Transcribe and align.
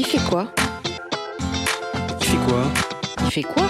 Il 0.00 0.06
fait 0.06 0.20
quoi 0.30 0.46
Il 2.20 2.24
fait 2.24 2.36
quoi 2.46 2.62
Il 3.20 3.30
fait 3.32 3.42
quoi 3.42 3.66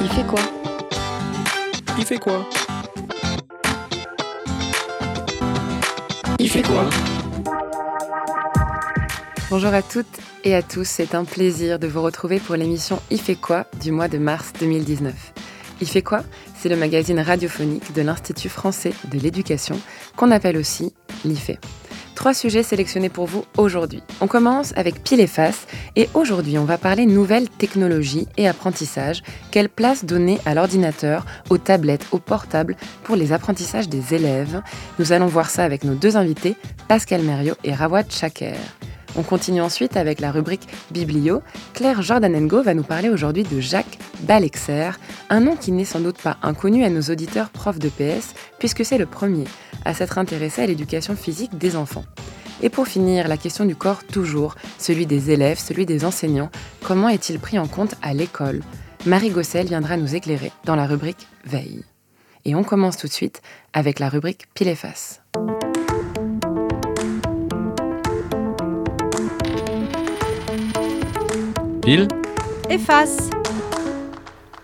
Il 0.00 0.08
fait 0.08 0.24
quoi 0.24 0.38
Il 1.98 2.04
fait 2.06 2.18
quoi 2.18 2.48
Il 6.38 6.48
fait 6.48 6.62
quoi 6.62 6.88
Bonjour 9.50 9.74
à 9.74 9.82
toutes 9.82 10.06
et 10.44 10.54
à 10.54 10.62
tous, 10.62 10.88
c'est 10.88 11.14
un 11.14 11.26
plaisir 11.26 11.78
de 11.78 11.86
vous 11.86 12.00
retrouver 12.00 12.40
pour 12.40 12.56
l'émission 12.56 13.02
Il 13.10 13.20
fait 13.20 13.34
quoi 13.34 13.66
du 13.82 13.92
mois 13.92 14.08
de 14.08 14.16
mars 14.16 14.54
2019. 14.58 15.14
Il 15.82 15.86
fait 15.86 16.00
quoi 16.00 16.22
C'est 16.58 16.70
le 16.70 16.76
magazine 16.76 17.20
radiophonique 17.20 17.92
de 17.92 18.00
l'Institut 18.00 18.48
français 18.48 18.94
de 19.10 19.18
l'éducation, 19.18 19.78
qu'on 20.16 20.30
appelle 20.30 20.56
aussi 20.56 20.94
l'IFE. 21.26 21.58
Trois 22.22 22.34
sujets 22.34 22.62
sélectionnés 22.62 23.08
pour 23.08 23.26
vous 23.26 23.44
aujourd'hui. 23.58 24.00
On 24.20 24.28
commence 24.28 24.72
avec 24.76 25.02
pile 25.02 25.18
et 25.18 25.26
face 25.26 25.66
et 25.96 26.08
aujourd'hui 26.14 26.56
on 26.56 26.64
va 26.64 26.78
parler 26.78 27.04
nouvelles 27.04 27.48
technologies 27.48 28.28
et 28.36 28.46
apprentissage. 28.46 29.24
Quelle 29.50 29.68
place 29.68 30.04
donner 30.04 30.38
à 30.46 30.54
l'ordinateur, 30.54 31.26
aux 31.50 31.58
tablettes, 31.58 32.06
aux 32.12 32.20
portables 32.20 32.76
pour 33.02 33.16
les 33.16 33.32
apprentissages 33.32 33.88
des 33.88 34.14
élèves? 34.14 34.62
Nous 35.00 35.10
allons 35.10 35.26
voir 35.26 35.50
ça 35.50 35.64
avec 35.64 35.82
nos 35.82 35.94
deux 35.94 36.16
invités, 36.16 36.54
Pascal 36.86 37.22
Mériot 37.22 37.56
et 37.64 37.74
Rawad 37.74 38.08
Chaker. 38.08 38.54
On 39.16 39.22
continue 39.22 39.60
ensuite 39.60 39.96
avec 39.96 40.20
la 40.20 40.32
rubrique 40.32 40.68
Biblio. 40.90 41.42
Claire 41.74 42.02
Jordanengo 42.02 42.62
va 42.62 42.74
nous 42.74 42.82
parler 42.82 43.10
aujourd'hui 43.10 43.42
de 43.42 43.60
Jacques 43.60 43.98
Balexer, 44.20 44.90
un 45.28 45.40
nom 45.40 45.56
qui 45.56 45.72
n'est 45.72 45.84
sans 45.84 46.00
doute 46.00 46.18
pas 46.18 46.38
inconnu 46.42 46.84
à 46.84 46.90
nos 46.90 47.02
auditeurs 47.02 47.50
profs 47.50 47.78
de 47.78 47.88
PS, 47.88 48.34
puisque 48.58 48.84
c'est 48.84 48.98
le 48.98 49.06
premier 49.06 49.44
à 49.84 49.94
s'être 49.94 50.18
intéressé 50.18 50.62
à 50.62 50.66
l'éducation 50.66 51.14
physique 51.14 51.58
des 51.58 51.76
enfants. 51.76 52.04
Et 52.62 52.70
pour 52.70 52.86
finir, 52.86 53.28
la 53.28 53.36
question 53.36 53.64
du 53.64 53.74
corps 53.74 54.04
toujours, 54.04 54.54
celui 54.78 55.06
des 55.06 55.30
élèves, 55.30 55.58
celui 55.58 55.84
des 55.84 56.04
enseignants, 56.04 56.50
comment 56.82 57.08
est-il 57.08 57.38
pris 57.40 57.58
en 57.58 57.66
compte 57.66 57.96
à 58.02 58.14
l'école? 58.14 58.62
Marie 59.04 59.30
Gossel 59.30 59.66
viendra 59.66 59.96
nous 59.96 60.14
éclairer 60.14 60.52
dans 60.64 60.76
la 60.76 60.86
rubrique 60.86 61.26
Veille. 61.44 61.84
Et 62.44 62.54
on 62.54 62.62
commence 62.62 62.96
tout 62.96 63.08
de 63.08 63.12
suite 63.12 63.42
avec 63.72 63.98
la 63.98 64.08
rubrique 64.08 64.46
Pile 64.54 64.68
et 64.68 64.76
face. 64.76 65.20
Pile 71.82 72.06
Efface. 72.70 73.28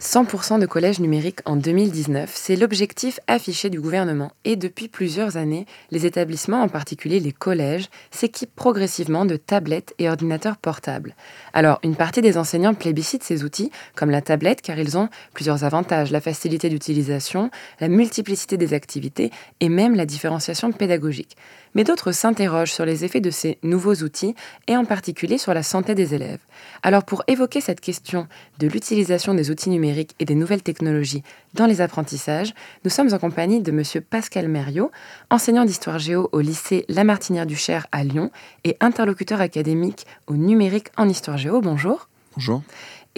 100% 0.01 0.61
de 0.61 0.67
collège 0.67 1.01
numérique 1.01 1.41
en 1.47 1.57
2019, 1.57 2.31
c'est 2.33 2.55
l'objectif 2.55 3.19
affiché 3.27 3.71
du 3.71 3.81
gouvernement. 3.81 4.31
Et 4.45 4.55
depuis 4.55 4.87
plusieurs 4.87 5.37
années, 5.37 5.67
les 5.91 6.07
établissements, 6.07 6.63
en 6.63 6.69
particulier 6.69 7.19
les 7.19 7.33
collèges, 7.33 7.89
s'équipent 8.13 8.55
progressivement 8.55 9.25
de 9.25 9.35
tablettes 9.35 9.95
et 9.99 10.09
ordinateurs 10.09 10.59
portables. 10.59 11.17
Alors, 11.53 11.81
une 11.83 11.97
partie 11.97 12.23
des 12.23 12.39
enseignants 12.39 12.75
plébiscitent 12.75 13.25
ces 13.25 13.43
outils, 13.43 13.73
comme 13.97 14.11
la 14.11 14.23
tablette, 14.23 14.63
car 14.63 14.79
ils 14.79 14.97
ont 14.97 15.09
plusieurs 15.35 15.65
avantages, 15.65 16.13
la 16.13 16.21
facilité 16.21 16.69
d'utilisation, 16.69 17.51
la 17.81 17.89
multiplicité 17.89 18.57
des 18.57 18.75
activités 18.75 19.33
et 19.59 19.69
même 19.69 19.97
la 19.97 20.07
différenciation 20.07 20.71
pédagogique 20.71 21.37
mais 21.75 21.85
d'autres 21.85 22.13
s'interrogent 22.13 22.73
sur 22.73 22.85
les 22.85 23.05
effets 23.05 23.21
de 23.21 23.31
ces 23.31 23.59
nouveaux 23.63 23.95
outils 23.97 24.35
et 24.67 24.77
en 24.77 24.85
particulier 24.85 25.39
sur 25.39 25.55
la 25.55 25.63
santé 25.63 25.95
des 25.95 26.15
élèves. 26.15 26.41
Alors 26.83 27.05
pour 27.05 27.23
évoquer 27.27 27.61
cette 27.61 27.81
question 27.81 28.27
de 28.59 28.67
l'utilisation 28.67 29.35
des 29.35 29.51
outils 29.51 29.71
numériques 29.71 30.15
et 30.19 30.25
des 30.25 30.35
nouvelles 30.35 30.63
technologies 30.63 31.23
dans 31.55 31.67
les 31.67 31.81
apprentissages, 31.81 32.55
nous 32.85 32.91
sommes 32.91 33.13
en 33.13 33.19
compagnie 33.19 33.61
de 33.61 33.71
M. 33.71 33.83
Pascal 34.09 34.49
Mériot, 34.49 34.91
enseignant 35.31 35.65
d'histoire 35.65 35.99
géo 35.99 36.29
au 36.33 36.41
lycée 36.41 36.85
Lamartinière-du-Cher 36.89 37.87
à 37.93 38.05
Lyon 38.05 38.31
et 38.65 38.77
interlocuteur 38.81 39.41
académique 39.41 40.07
au 40.27 40.35
numérique 40.35 40.89
en 40.97 41.09
histoire 41.09 41.39
géo. 41.39 41.61
Bonjour. 41.61 42.09
Bonjour 42.35 42.63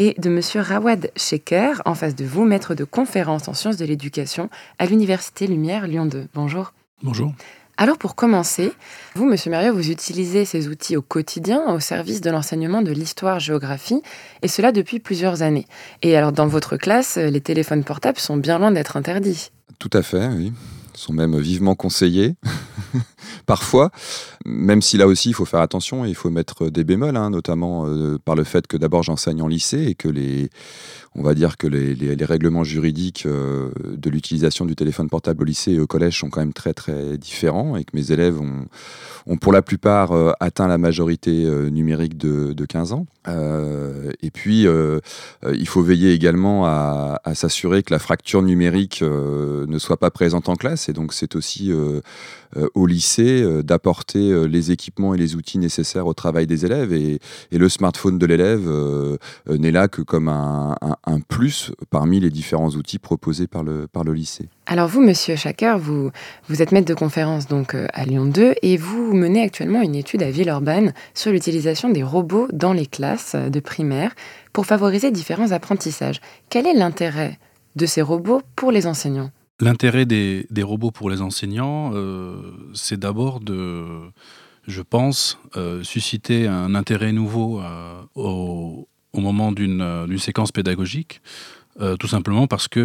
et 0.01 0.15
de 0.19 0.31
M. 0.31 0.41
Rawad 0.63 1.11
Sheker, 1.15 1.83
en 1.85 1.95
face 1.95 2.15
de 2.15 2.25
vous, 2.25 2.47
maître 2.47 2.75
de 2.75 2.85
conférence 2.85 3.49
en 3.49 3.55
sciences 3.55 3.77
de 3.77 3.85
l'éducation 3.85 4.49
à 4.79 4.87
l'Université 4.87 5.47
Lumière 5.47 5.87
Lyon 5.87 6.07
2. 6.07 6.29
Bonjour. 6.33 6.73
Bonjour. 7.03 7.35
Alors 7.83 7.97
pour 7.97 8.15
commencer, 8.15 8.75
vous, 9.15 9.25
Monsieur 9.25 9.51
Mérieux, 9.51 9.71
vous 9.71 9.91
utilisez 9.91 10.45
ces 10.45 10.69
outils 10.69 10.99
au 10.99 11.01
quotidien 11.01 11.63
au 11.73 11.81
service 11.81 12.21
de 12.21 12.29
l'enseignement 12.29 12.83
de 12.83 12.93
l'histoire-géographie, 12.93 14.03
et 14.43 14.49
cela 14.49 14.71
depuis 14.71 15.01
plusieurs 15.01 15.41
années. 15.41 15.67
Et 16.03 16.15
alors 16.15 16.33
dans 16.33 16.47
votre 16.47 16.77
classe, 16.77 17.17
les 17.17 17.41
téléphones 17.41 17.83
portables 17.83 18.19
sont 18.19 18.37
bien 18.37 18.59
loin 18.59 18.71
d'être 18.71 18.99
interdits. 18.99 19.51
Tout 19.79 19.89
à 19.95 20.03
fait, 20.03 20.27
oui. 20.27 20.53
Ils 20.95 21.01
sont 21.01 21.15
même 21.15 21.39
vivement 21.39 21.75
conseillés, 21.75 22.35
parfois, 23.47 23.91
même 24.45 24.83
si 24.83 24.97
là 24.97 25.07
aussi 25.07 25.31
il 25.31 25.35
faut 25.35 25.45
faire 25.45 25.61
attention 25.61 26.05
et 26.05 26.09
il 26.09 26.15
faut 26.15 26.31
mettre 26.31 26.69
des 26.69 26.85
bémols, 26.85 27.17
hein, 27.17 27.31
notamment 27.31 27.87
euh, 27.87 28.19
par 28.25 28.35
le 28.35 28.45
fait 28.45 28.67
que 28.67 28.77
d'abord 28.77 29.03
j'enseigne 29.03 29.43
en 29.43 29.49
lycée 29.49 29.85
et 29.87 29.95
que 29.95 30.09
les, 30.09 30.51
on 31.17 31.23
va 31.23 31.35
dire 31.35 31.57
que 31.57 31.67
les, 31.67 32.25
règlements 32.25 32.63
juridiques 32.63 33.25
euh, 33.27 33.71
de 33.85 34.11
l'utilisation 34.11 34.65
du 34.65 34.77
téléphone 34.77 35.09
portable 35.09 35.43
au 35.43 35.45
lycée 35.45 35.73
et 35.73 35.81
au 35.81 35.87
collège 35.87 36.19
sont 36.21 36.31
quand 36.31 36.41
même 36.41 36.53
très 36.53 36.73
très 36.73 37.19
différents 37.19 37.77
et 37.77 37.85
que 37.85 37.91
mes 37.95 38.13
élèves 38.13 38.41
ont, 38.41 39.37
pour 39.41 39.53
la 39.53 39.63
plupart 39.63 40.13
euh, 40.13 40.33
atteint 40.39 40.69
la 40.69 40.79
majorité 40.79 41.45
euh, 41.45 41.69
numérique 41.69 42.17
de, 42.17 42.55
15 42.65 42.93
ans. 42.93 43.07
et 44.23 44.31
puis, 44.31 44.67
il 45.53 45.69
faut 45.69 45.83
veiller 45.83 46.13
également 46.13 46.67
à, 46.67 47.21
s'assurer 47.35 47.83
que 47.83 47.93
la 47.93 47.99
fracture 47.99 48.43
numérique 48.43 49.03
ne 49.03 49.79
soit 49.79 49.97
pas 49.97 50.11
présente 50.11 50.49
en 50.49 50.55
classe 50.55 50.89
et 50.89 50.93
donc 50.93 51.13
c'est 51.13 51.35
aussi 51.35 51.73
euh, 52.57 52.69
au 52.75 52.85
lycée 52.85 53.20
euh, 53.23 53.63
d'apporter 53.63 54.31
euh, 54.31 54.45
les 54.45 54.71
équipements 54.71 55.15
et 55.15 55.19
les 55.19 55.37
outils 55.37 55.59
nécessaires 55.59 56.07
au 56.07 56.15
travail 56.15 56.47
des 56.47 56.65
élèves. 56.65 56.93
Et, 56.93 57.19
le 57.53 57.69
smartphone 57.69 58.19
de 58.19 58.25
l'élève 58.25 58.67
n'est 59.49 59.71
là 59.71 59.87
que 59.87 60.01
comme 60.01 60.29
un, 60.29 60.75
plus 61.29 61.73
parmi 61.91 62.19
les 62.19 62.31
différents 62.31 62.71
outils 62.71 62.99
proposés 62.99 63.47
par 63.47 63.63
le, 63.63 63.87
par 63.87 64.03
le 64.03 64.15
lycée. 64.15 64.49
Alors 64.65 64.89
vous, 64.89 65.03
Monsieur 65.03 65.37
Chaker, 65.37 65.79
vous, 65.79 66.11
vous 66.49 66.63
êtes 66.63 66.73
maître 66.73 66.89
de 66.89 66.95
conférence 66.95 67.49
donc 67.49 67.75
à 67.75 68.05
Lyon 68.07 68.25
2 68.25 68.55
et 68.63 68.79
vous 68.79 69.13
menez 69.13 69.43
actuellement 69.43 69.83
une 69.83 69.95
étude 69.95 70.23
à 70.23 70.31
Villeurbanne 70.31 70.95
sur 71.13 71.33
l'utilisation 71.33 71.91
des 71.91 72.03
robots 72.03 72.49
dans 72.53 72.73
les 72.73 72.87
classes 72.87 73.35
de 73.37 73.61
primaire 73.61 74.15
pour 74.55 74.65
favoriser 74.65 75.11
différents 75.11 75.53
apprentissages. 75.53 76.21
Quel 76.49 76.67
est 76.67 76.75
l'intérêt 76.75 77.39
de 77.77 77.85
ces 77.85 78.01
robots 78.01 78.41
pour 78.57 78.73
les 78.73 78.87
enseignants? 78.87 79.31
L'intérêt 79.61 80.07
des, 80.07 80.63
robots 80.63 80.91
pour 80.91 81.11
les 81.11 81.21
enseignants, 81.21 81.93
euh, 81.95 82.41
c'est 82.73 82.99
d'abord 82.99 83.41
de, 83.41 83.85
je 84.67 84.81
pense, 84.81 85.39
euh, 85.57 85.83
susciter 85.83 86.49
un 86.49 86.75
intérêt 86.75 87.13
nouveau 87.13 87.61
euh, 87.61 88.01
au, 88.15 88.89
moment 89.15 89.53
d'une 89.53 90.19
séquence 90.19 90.51
pédagogique, 90.51 91.21
tout 91.99 92.07
simplement 92.07 92.47
parce 92.47 92.69
que 92.69 92.81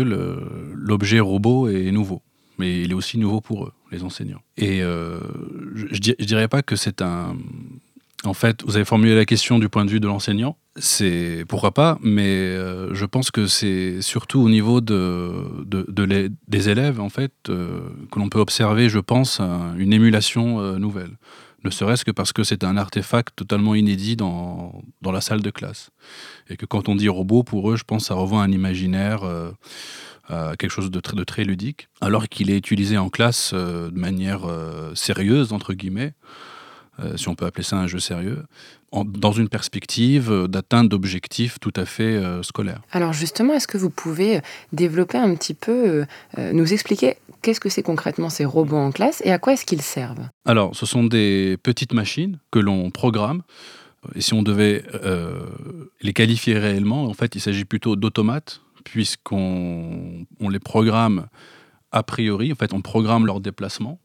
l'objet 0.73 1.19
robot 1.19 1.69
est 1.69 1.91
nouveau. 1.91 2.21
Mais 2.57 2.81
il 2.81 2.91
est 2.91 2.93
aussi 2.93 3.17
nouveau 3.17 3.41
pour 3.41 3.65
eux, 3.65 3.73
les 3.91 4.03
enseignants. 4.03 4.41
Et 4.57 4.79
je 4.79 5.85
ne 5.85 6.25
dirais 6.25 6.47
pas 6.47 6.61
que 6.61 6.75
c'est 6.75 7.01
un, 7.01 7.37
en 8.23 8.33
fait, 8.33 8.63
vous 8.63 8.75
avez 8.75 8.85
formulé 8.85 9.15
la 9.15 9.25
question 9.25 9.59
du 9.59 9.69
point 9.69 9.85
de 9.85 9.91
vue 9.91 9.99
de 9.99 10.07
l'enseignant. 10.07 10.57
C'est 10.77 11.45
pourquoi 11.47 11.73
pas, 11.73 11.97
mais 12.01 12.27
euh, 12.27 12.93
je 12.93 13.05
pense 13.05 13.31
que 13.31 13.47
c'est 13.47 14.01
surtout 14.01 14.41
au 14.41 14.49
niveau 14.49 14.81
de, 14.81 15.33
des 16.47 16.69
élèves 16.69 16.99
en 16.99 17.09
fait 17.09 17.31
euh, 17.49 17.79
que 18.11 18.19
l'on 18.19 18.27
peut 18.27 18.39
observer, 18.39 18.89
je 18.89 18.99
pense, 18.99 19.39
une 19.39 19.93
émulation 19.93 20.59
euh, 20.59 20.77
nouvelle. 20.77 21.11
Ne 21.63 21.69
serait-ce 21.69 22.03
que 22.03 22.11
parce 22.11 22.33
que 22.33 22.43
c'est 22.43 22.63
un 22.63 22.77
artefact 22.77 23.35
totalement 23.35 23.73
inédit 23.73 24.15
dans, 24.15 24.83
dans, 25.01 25.11
la 25.11 25.21
salle 25.21 25.41
de 25.41 25.49
classe. 25.49 25.89
Et 26.49 26.57
que 26.57 26.65
quand 26.65 26.89
on 26.89 26.95
dit 26.95 27.09
robot, 27.09 27.43
pour 27.43 27.71
eux, 27.71 27.75
je 27.75 27.83
pense 27.83 28.05
ça 28.05 28.13
revoit 28.13 28.43
un 28.43 28.51
imaginaire, 28.51 29.21
quelque 30.29 30.69
chose 30.69 30.91
de 30.91 30.99
de 30.99 31.23
très 31.23 31.43
ludique, 31.43 31.87
alors 32.01 32.27
qu'il 32.27 32.51
est 32.51 32.57
utilisé 32.57 32.99
en 32.99 33.09
classe 33.09 33.53
de 33.55 33.97
manière 33.97 34.41
sérieuse, 34.93 35.53
entre 35.53 35.73
guillemets. 35.73 36.13
Euh, 36.99 37.17
si 37.17 37.27
on 37.27 37.35
peut 37.35 37.45
appeler 37.45 37.63
ça 37.63 37.77
un 37.77 37.87
jeu 37.87 37.99
sérieux, 37.99 38.43
dans 38.93 39.33
une 39.33 39.49
perspective 39.49 40.47
d'atteinte 40.47 40.87
d'objectifs 40.87 41.59
tout 41.59 41.73
à 41.75 41.83
fait 41.83 42.03
euh, 42.03 42.41
scolaires. 42.43 42.81
Alors 42.91 43.11
justement, 43.11 43.53
est-ce 43.53 43.67
que 43.67 43.77
vous 43.77 43.89
pouvez 43.89 44.37
euh, 44.37 44.41
développer 44.71 45.17
un 45.17 45.35
petit 45.35 45.53
peu, 45.53 46.05
nous 46.37 46.73
expliquer 46.73 47.17
qu'est-ce 47.41 47.59
que 47.59 47.69
c'est 47.69 47.83
concrètement 47.83 48.29
ces 48.29 48.45
robots 48.45 48.77
en 48.77 48.91
classe 48.91 49.21
et 49.25 49.31
à 49.31 49.39
quoi 49.39 49.53
est-ce 49.53 49.65
qu'ils 49.65 49.81
servent? 49.81 50.29
Alors, 50.45 50.75
ce 50.75 50.85
sont 50.85 51.03
des 51.03 51.57
petites 51.61 51.93
machines 51.93 52.39
que 52.51 52.59
l'on 52.59 52.89
programme. 52.91 53.41
Et 54.13 54.21
si 54.21 54.33
on 54.33 54.43
devait 54.43 54.83
les 56.01 56.13
qualifier 56.13 56.57
réellement, 56.57 57.05
en 57.05 57.13
fait, 57.13 57.35
il 57.35 57.41
s'agit 57.41 57.65
plutôt 57.65 57.95
d'automates, 57.95 58.61
puisqu'on 58.83 60.25
on 60.39 60.49
les 60.49 60.59
programme 60.59 61.27
a 61.91 62.03
priori, 62.03 62.51
en 62.51 62.55
fait, 62.55 62.73
on 62.73 62.81
programme 62.81 63.25
leur 63.25 63.39
déplacement 63.39 63.99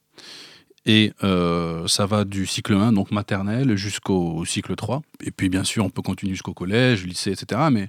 et 0.86 1.12
euh, 1.22 1.86
ça 1.88 2.06
va 2.06 2.24
du 2.24 2.46
cycle 2.46 2.74
1, 2.74 2.92
donc 2.92 3.10
maternelle, 3.10 3.76
jusqu'au 3.76 4.44
cycle 4.44 4.74
3. 4.74 5.02
Et 5.24 5.30
puis 5.30 5.48
bien 5.48 5.64
sûr, 5.64 5.84
on 5.84 5.90
peut 5.90 6.02
continuer 6.02 6.32
jusqu'au 6.32 6.54
collège, 6.54 7.04
lycée, 7.04 7.32
etc. 7.32 7.60
Mais 7.70 7.88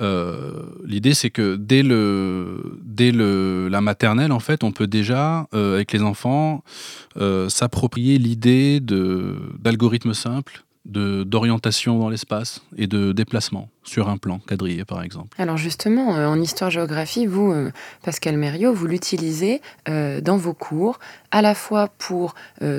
euh, 0.00 0.62
l'idée, 0.84 1.14
c'est 1.14 1.30
que 1.30 1.56
dès, 1.56 1.82
le, 1.82 2.78
dès 2.82 3.12
le, 3.12 3.68
la 3.68 3.80
maternelle, 3.80 4.32
en 4.32 4.40
fait, 4.40 4.62
on 4.62 4.72
peut 4.72 4.86
déjà, 4.86 5.48
euh, 5.54 5.76
avec 5.76 5.92
les 5.92 6.02
enfants, 6.02 6.62
s'approprier 7.48 8.18
l'idée 8.18 8.78
d'algorithmes 8.80 10.14
simples, 10.14 10.62
d'orientation 10.88 11.98
dans 11.98 12.08
l'espace 12.08 12.62
et 12.76 12.86
de 12.86 13.12
déplacement 13.12 13.68
sur 13.84 14.08
un 14.08 14.16
plan 14.16 14.38
quadrillé 14.38 14.84
par 14.84 15.02
exemple. 15.02 15.40
Alors 15.40 15.56
justement, 15.56 16.16
euh, 16.16 16.26
en 16.26 16.40
histoire-géographie, 16.40 17.26
vous, 17.26 17.52
euh, 17.52 17.70
Pascal 18.02 18.36
Mériot, 18.36 18.72
vous 18.72 18.86
l'utilisez 18.86 19.60
euh, 19.88 20.20
dans 20.20 20.36
vos 20.36 20.54
cours, 20.54 20.98
à 21.30 21.42
la 21.42 21.54
fois 21.54 21.88
pour 21.98 22.34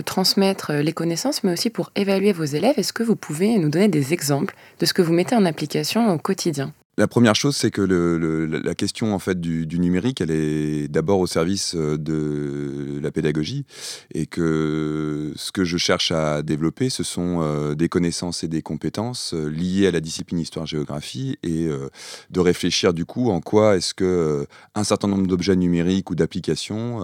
transmettre 0.05 0.73
les 0.73 0.93
connaissances, 0.93 1.43
mais 1.43 1.53
aussi 1.53 1.69
pour 1.69 1.91
évaluer 1.95 2.33
vos 2.33 2.45
élèves. 2.45 2.73
Est-ce 2.77 2.93
que 2.93 3.03
vous 3.03 3.15
pouvez 3.15 3.57
nous 3.59 3.69
donner 3.69 3.87
des 3.87 4.13
exemples 4.13 4.55
de 4.79 4.85
ce 4.85 4.93
que 4.93 5.01
vous 5.01 5.13
mettez 5.13 5.35
en 5.35 5.45
application 5.45 6.11
au 6.11 6.17
quotidien? 6.17 6.73
La 6.99 7.07
première 7.07 7.33
chose, 7.33 7.55
c'est 7.55 7.71
que 7.71 7.81
la 7.81 8.75
question 8.75 9.15
en 9.15 9.19
fait 9.19 9.39
du, 9.39 9.79
numérique, 9.79 10.19
elle 10.19 10.31
est 10.31 10.89
d'abord 10.89 11.19
au 11.19 11.27
service 11.27 11.73
euh, 11.75 11.97
de 11.97 12.99
la 13.01 13.09
pédagogie, 13.09 13.63
et 14.13 14.25
que 14.25 15.31
ce 15.37 15.53
que 15.53 15.63
je 15.63 15.77
cherche 15.77 16.11
à 16.11 16.41
développer, 16.41 16.89
ce 16.89 17.03
sont 17.03 17.39
euh, 17.41 17.73
des 17.73 17.87
connaissances 17.87 18.43
et 18.43 18.49
des 18.49 18.61
compétences 18.61 19.33
euh, 19.33 19.47
liées 19.47 19.87
à 19.87 19.91
la 19.91 20.01
discipline 20.01 20.39
histoire-géographie, 20.39 21.37
et 21.41 21.69
de 22.29 22.39
réfléchir 22.41 22.93
du 22.93 23.05
coup 23.05 23.29
en 23.29 23.39
quoi 23.39 23.77
est-ce 23.77 23.93
que 23.93 24.45
un 24.75 24.83
certain 24.83 25.07
nombre 25.07 25.27
d'objets 25.27 25.55
numériques 25.55 26.09
ou 26.09 26.15
d'applications 26.15 26.99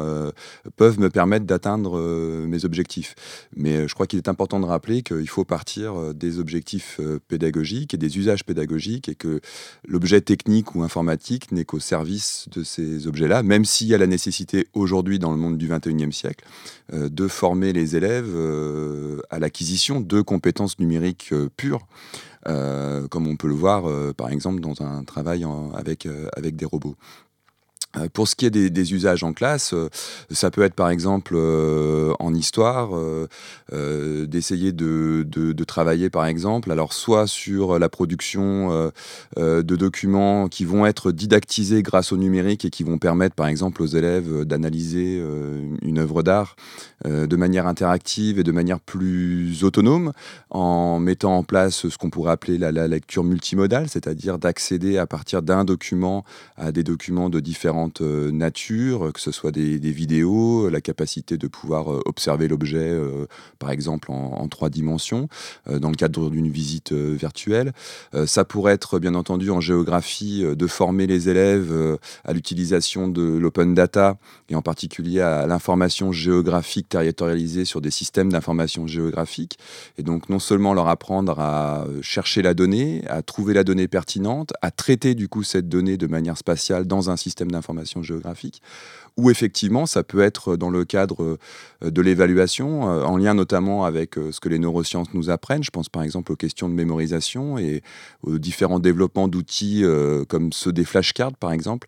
peuvent 0.75 0.99
me 0.99 1.09
permettre 1.09 1.45
d'atteindre 1.45 1.99
mes 2.45 2.65
objectifs. 2.65 3.15
Mais 3.55 3.87
je 3.87 3.93
crois 3.93 4.07
qu'il 4.07 4.17
est 4.17 4.27
important 4.27 4.59
de 4.59 4.65
rappeler 4.65 5.03
qu'il 5.03 5.29
faut 5.29 5.45
partir 5.45 6.13
des 6.13 6.39
objectifs 6.39 6.99
pédagogiques 7.27 7.93
et 7.93 7.97
des 7.97 8.17
usages 8.17 8.43
pédagogiques, 8.43 9.07
et 9.07 9.15
que 9.15 9.39
l'objet 9.87 10.21
technique 10.21 10.75
ou 10.75 10.83
informatique 10.83 11.51
n'est 11.51 11.65
qu'au 11.65 11.79
service 11.79 12.47
de 12.51 12.63
ces 12.63 13.07
objets-là, 13.07 13.43
même 13.43 13.65
s'il 13.65 13.87
y 13.87 13.93
a 13.93 13.97
la 13.97 14.07
nécessité 14.07 14.67
aujourd'hui 14.73 15.19
dans 15.19 15.31
le 15.31 15.37
monde 15.37 15.57
du 15.57 15.69
21e 15.69 16.11
siècle 16.11 16.45
euh, 16.93 17.09
de 17.09 17.27
former 17.27 17.73
les 17.73 17.95
élèves 17.95 18.33
euh, 18.33 19.21
à 19.29 19.39
l'acquisition 19.39 20.01
de 20.01 20.21
compétences 20.21 20.79
numériques 20.79 21.29
euh, 21.31 21.49
pures, 21.55 21.87
comme 23.09 23.25
on 23.25 23.37
peut 23.37 23.47
le 23.47 23.55
voir 23.55 24.13
par 24.13 24.29
exemple 24.29 24.59
dans 24.59 24.83
un 24.83 25.03
travail 25.03 25.43
avec, 25.73 26.07
avec 26.37 26.55
des 26.55 26.65
robots. 26.65 26.95
Euh, 27.97 28.07
pour 28.11 28.27
ce 28.27 28.35
qui 28.35 28.45
est 28.45 28.49
des, 28.49 28.93
usages 28.93 29.23
en 29.23 29.33
classe, 29.33 29.73
euh, 29.73 29.89
ça 30.29 30.51
peut 30.51 30.61
être 30.61 30.75
par 30.75 30.89
exemple 30.89 31.33
euh, 31.35 32.13
en 32.19 32.33
histoire, 32.33 32.91
d'essayer 33.71 34.71
de, 34.71 35.63
travailler 35.65 36.09
par 36.09 36.25
exemple, 36.25 36.71
alors 36.71 36.93
soit 36.93 37.27
sur 37.27 37.79
la 37.79 37.89
production 37.89 38.91
de 39.37 39.75
documents 39.75 40.47
qui 40.47 40.63
vont 40.63 40.85
être 40.85 41.11
didactisés 41.11 41.81
grâce 41.81 42.11
au 42.11 42.17
numérique 42.17 42.65
et 42.65 42.69
qui 42.69 42.83
vont 42.83 42.99
permettre 42.99 43.35
par 43.35 43.47
exemple 43.47 43.81
aux 43.81 43.87
élèves 43.87 44.45
d'analyser 44.45 45.21
une 45.81 45.97
œuvre 45.97 46.21
d'art 46.21 46.55
de 47.03 47.35
manière 47.35 47.65
interactive 47.65 48.37
et 48.37 48.43
de 48.43 48.51
manière 48.51 48.79
plus 48.79 49.63
autonome, 49.63 50.11
en 50.51 50.99
mettant 50.99 51.37
en 51.37 51.43
place 51.43 51.89
ce 51.89 51.97
qu'on 51.97 52.11
pourrait 52.11 52.33
appeler 52.33 52.57
la 52.57 52.87
lecture 52.87 53.23
multimodale, 53.23 53.89
c'est-à-dire 53.89 54.37
d'accéder 54.37 54.97
à 54.97 55.07
partir 55.07 55.41
d'un 55.41 55.65
document 55.65 56.23
à 56.57 56.71
des 56.71 56.83
documents 56.83 57.29
de 57.29 57.39
différents 57.39 57.84
euh, 58.01 58.31
nature, 58.31 59.11
que 59.13 59.19
ce 59.19 59.31
soit 59.31 59.51
des, 59.51 59.77
vidéos, 59.77 60.69
la 60.69 60.81
capacité 60.81 61.37
de 61.37 61.47
pouvoir 61.47 61.91
euh, 61.91 62.01
observer 62.05 62.47
l'objet, 62.47 62.89
euh, 62.89 63.25
par 63.59 63.71
exemple 63.71 64.11
en, 64.11 64.47
trois 64.47 64.69
dimensions, 64.69 65.27
dans 65.67 65.89
le 65.89 65.95
cadre 65.95 66.29
d'une 66.29 66.49
visite 66.49 66.93
virtuelle. 66.93 67.73
ça 68.25 68.45
pourrait 68.45 68.73
être, 68.73 68.99
bien 68.99 69.15
entendu, 69.15 69.49
en 69.49 69.59
géographie, 69.59 70.43
de 70.43 70.67
former 70.67 71.07
les 71.07 71.29
élèves 71.29 71.97
à 72.23 72.33
l'utilisation 72.33 73.07
de 73.07 73.23
l'open 73.23 73.73
data, 73.73 74.17
et 74.49 74.55
en 74.55 74.61
particulier 74.61 75.21
à 75.21 75.47
l'information 75.47 76.11
géographique 76.11 76.89
territorialisée 76.89 77.65
sur 77.65 77.81
des 77.81 77.91
systèmes 77.91 78.31
d'information 78.31 78.85
géographique. 78.85 79.57
Et 79.97 80.03
donc, 80.03 80.29
non 80.29 80.39
seulement 80.39 80.73
leur 80.73 80.87
apprendre 80.87 81.39
à 81.39 81.85
chercher 82.01 82.43
la 82.43 82.53
donnée, 82.53 83.03
à 83.07 83.23
trouver 83.23 83.53
la 83.53 83.63
donnée 83.63 83.87
pertinente, 83.87 84.53
à 84.61 84.71
traiter 84.71 85.15
du 85.15 85.27
coup 85.27 85.43
cette 85.43 85.67
donnée 85.67 85.97
de 85.97 86.07
manière 86.07 86.37
spatiale 86.37 86.85
dans 86.85 87.09
un 87.09 87.17
système 87.17 87.51
d'information 87.51 87.74
géographique, 88.03 88.61
ou 89.17 89.29
effectivement 89.29 89.85
ça 89.85 90.03
peut 90.03 90.21
être 90.21 90.57
dans 90.57 90.69
le 90.69 90.83
cadre 90.85 91.37
euh, 91.83 91.91
de 91.91 92.01
l'évaluation, 92.01 92.89
euh, 92.89 93.03
en 93.03 93.17
lien 93.17 93.33
notamment 93.33 93.85
avec 93.85 94.17
euh, 94.17 94.31
ce 94.31 94.39
que 94.39 94.49
les 94.49 94.59
neurosciences 94.59 95.13
nous 95.13 95.29
apprennent. 95.29 95.63
Je 95.63 95.71
pense 95.71 95.89
par 95.89 96.03
exemple 96.03 96.31
aux 96.31 96.35
questions 96.35 96.67
de 96.67 96.73
mémorisation 96.73 97.57
et 97.57 97.81
aux 98.23 98.37
différents 98.37 98.79
développements 98.79 99.27
d'outils 99.27 99.83
comme 100.27 100.51
ceux 100.51 100.71
des 100.71 100.85
flashcards 100.85 101.37
par 101.37 101.51
exemple, 101.51 101.87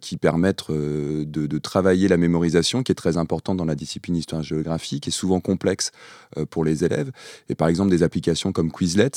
qui 0.00 0.16
permettent 0.16 0.70
de, 0.70 1.58
travailler 1.58 2.08
la 2.08 2.16
mémorisation, 2.16 2.82
qui 2.82 2.92
est 2.92 2.96
très 2.96 3.16
importante 3.16 3.56
dans 3.56 3.64
la 3.64 3.74
discipline 3.74 4.16
histoire-géographie, 4.16 5.00
qui 5.00 5.08
est 5.08 5.12
souvent 5.12 5.40
complexe 5.40 5.90
pour 6.50 6.64
les 6.64 6.84
élèves. 6.84 7.10
Et 7.48 7.54
par 7.54 7.68
exemple, 7.68 7.90
des 7.90 8.02
applications 8.02 8.52
comme 8.52 8.70
Quizlet 8.70 9.10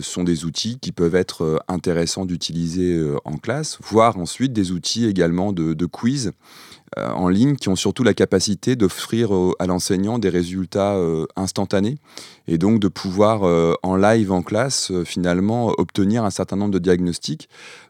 sont 0.00 0.24
des 0.24 0.44
outils 0.44 0.78
qui 0.78 0.92
peuvent 0.92 1.16
être 1.16 1.62
intéressants 1.68 2.24
d'utiliser 2.24 3.02
en 3.24 3.36
classe, 3.36 3.78
voire 3.82 4.18
ensuite 4.18 4.52
des 4.52 4.72
outils 4.72 5.06
également 5.06 5.52
de 5.52 5.86
quiz 5.86 6.27
reason. 6.28 6.34
En 6.96 7.28
ligne 7.28 7.56
qui 7.56 7.68
ont 7.68 7.76
surtout 7.76 8.02
la 8.02 8.14
capacité 8.14 8.76
d'offrir 8.76 9.30
à 9.58 9.66
l'enseignant 9.66 10.18
des 10.18 10.28
résultats 10.28 10.96
instantanés 11.36 11.98
et 12.46 12.58
donc 12.58 12.80
de 12.80 12.88
pouvoir 12.88 13.42
en 13.82 13.96
live 13.96 14.32
en 14.32 14.42
classe 14.42 14.92
finalement 15.04 15.72
obtenir 15.78 16.24
un 16.24 16.30
certain 16.30 16.56
nombre 16.56 16.72
de 16.72 16.78
diagnostics 16.78 17.48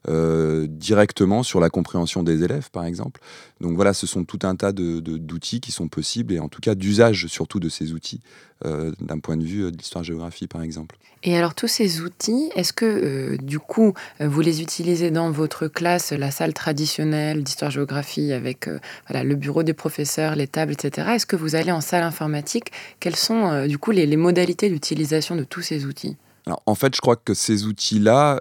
directement 0.08 1.42
sur 1.42 1.60
la 1.60 1.70
compréhension 1.70 2.22
des 2.22 2.42
élèves, 2.42 2.70
par 2.70 2.84
exemple. 2.84 3.20
Donc 3.60 3.76
voilà, 3.76 3.92
ce 3.92 4.06
sont 4.06 4.24
tout 4.24 4.38
un 4.42 4.56
tas 4.56 4.72
d'outils 4.72 5.60
de, 5.60 5.64
qui 5.64 5.72
sont 5.72 5.88
possibles 5.88 6.32
et 6.32 6.38
en 6.38 6.48
tout 6.48 6.60
cas 6.60 6.74
d'usage 6.74 7.26
surtout 7.26 7.60
de 7.60 7.68
ces 7.68 7.92
outils 7.92 8.20
euh, 8.64 8.92
d'un 9.00 9.20
point 9.20 9.36
de 9.36 9.44
vue 9.44 9.64
euh, 9.64 9.70
de 9.70 9.76
l'histoire-géographie, 9.76 10.48
par 10.48 10.62
exemple. 10.62 10.96
Et 11.22 11.36
alors 11.36 11.54
tous 11.54 11.68
ces 11.68 12.00
outils, 12.00 12.50
est-ce 12.56 12.72
que 12.72 12.84
euh, 12.84 13.36
du 13.40 13.58
coup 13.58 13.92
vous 14.20 14.40
les 14.40 14.62
utilisez 14.62 15.10
dans 15.10 15.30
votre 15.30 15.66
classe, 15.66 16.12
la 16.12 16.30
salle 16.30 16.54
traditionnelle 16.54 17.42
d'histoire-géographie 17.42 18.32
avec 18.32 18.68
voilà, 19.08 19.24
le 19.24 19.34
bureau 19.34 19.62
des 19.62 19.74
professeurs, 19.74 20.36
les 20.36 20.46
tables, 20.46 20.72
etc. 20.72 21.08
Est-ce 21.14 21.26
que 21.26 21.36
vous 21.36 21.54
allez 21.54 21.72
en 21.72 21.80
salle 21.80 22.02
informatique? 22.02 22.72
Quelles 23.00 23.16
sont 23.16 23.66
du 23.66 23.78
coup 23.78 23.90
les, 23.90 24.06
les 24.06 24.16
modalités 24.16 24.68
d'utilisation 24.68 25.36
de 25.36 25.44
tous 25.44 25.62
ces 25.62 25.86
outils? 25.86 26.16
Alors, 26.46 26.62
en 26.66 26.74
fait, 26.74 26.94
je 26.94 27.00
crois 27.00 27.16
que 27.16 27.34
ces 27.34 27.64
outils-là 27.64 28.40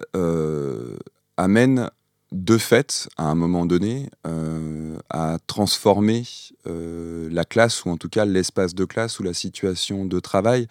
amènent 1.38 1.90
de 2.34 2.58
fait, 2.58 3.08
à 3.18 3.24
un 3.24 3.36
moment 3.36 3.66
donné, 3.66 4.10
euh, 4.26 4.98
à 5.10 5.38
transformer 5.48 6.24
euh, 6.68 7.30
la 7.32 7.46
classe, 7.46 7.86
ou 7.86 7.90
en 7.90 7.96
tout 7.96 8.10
cas 8.10 8.26
l'espace 8.26 8.76
de 8.76 8.84
classe 8.84 9.20
ou 9.20 9.24
la 9.24 9.34
situation 9.34 10.06
de 10.06 10.20
travail. 10.20 10.68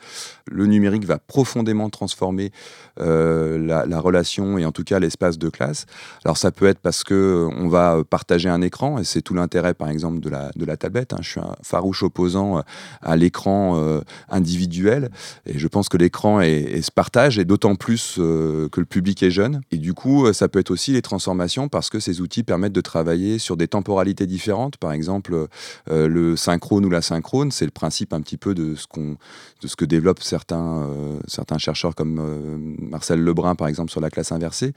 Le 0.47 0.67
numérique 0.67 1.07
va 1.07 1.19
profondément 1.19 1.89
transformer 1.89 2.53
euh, 3.01 3.59
la, 3.59 4.01
relation 4.01 4.59
et 4.59 4.67
en 4.67 4.73
tout 4.73 4.85
cas 4.85 4.99
l'espace 4.99 5.39
de 5.39 5.49
classe. 5.49 5.87
Alors 6.25 6.37
ça 6.37 6.51
peut 6.51 6.67
être 6.67 6.79
parce 6.79 7.05
que 7.05 7.49
on 7.57 7.69
va 7.69 8.05
partager 8.05 8.51
un 8.51 8.61
écran, 8.61 8.99
et 8.99 9.05
c'est 9.05 9.23
tout 9.23 9.33
l'intérêt 9.33 9.73
par 9.73 9.89
exemple 9.89 10.21
de 10.21 10.29
la, 10.29 10.51
de 10.55 10.65
la 10.67 10.77
tablette. 10.77 11.15
Hein. 11.15 11.19
Je 11.23 11.31
suis 11.31 11.41
un 11.41 11.55
farouche 11.63 12.03
opposant 12.03 12.63
à 13.01 13.17
l'écran 13.17 14.03
individuel, 14.29 15.11
et 15.47 15.59
je 15.59 15.69
pense 15.69 15.89
que 15.89 15.97
l'écran 15.97 16.41
se 16.41 16.91
partage, 16.91 17.39
et 17.39 17.47
d'autant 17.47 17.75
plus 17.75 18.17
que 18.17 18.69
le 18.77 18.85
public 18.85 19.23
est 19.23 19.31
jeune. 19.31 19.63
Et 19.71 19.79
du 19.79 19.95
coup, 19.95 20.31
ça 20.35 20.49
peut 20.49 20.59
être 20.59 20.71
aussi 20.71 20.93
les 20.93 21.03
transformations 21.03 21.46
parce 21.71 21.91
que 21.91 22.01
ces 22.01 22.21
outils 22.21 22.43
permettent 22.43 22.73
de 22.73 22.81
travailler 22.81 23.39
sur 23.39 23.57
des 23.57 23.69
temporalités 23.69 24.27
différentes. 24.27 24.77
Par 24.77 24.93
exemple, 24.93 25.47
euh, 25.91 26.09
le 26.09 26.37
synchrone 26.37 26.85
ou 26.85 26.91
la 26.91 27.03
synchrone, 27.03 27.51
c'est 27.51 27.65
le 27.65 27.71
principe 27.71 28.13
un 28.13 28.21
petit 28.21 28.37
peu 28.37 28.55
de 28.55 28.75
ce, 28.75 28.87
qu'on, 28.87 29.17
de 29.63 29.67
ce 29.67 29.77
que 29.77 29.85
développent 29.85 30.23
certains, 30.23 30.83
euh, 30.83 31.19
certains 31.27 31.59
chercheurs 31.59 31.95
comme 31.95 32.19
euh, 32.19 32.57
Marcel 32.79 33.21
Lebrun, 33.21 33.55
par 33.55 33.69
exemple, 33.69 33.91
sur 33.91 34.01
la 34.01 34.11
classe 34.11 34.33
inversée. 34.33 34.73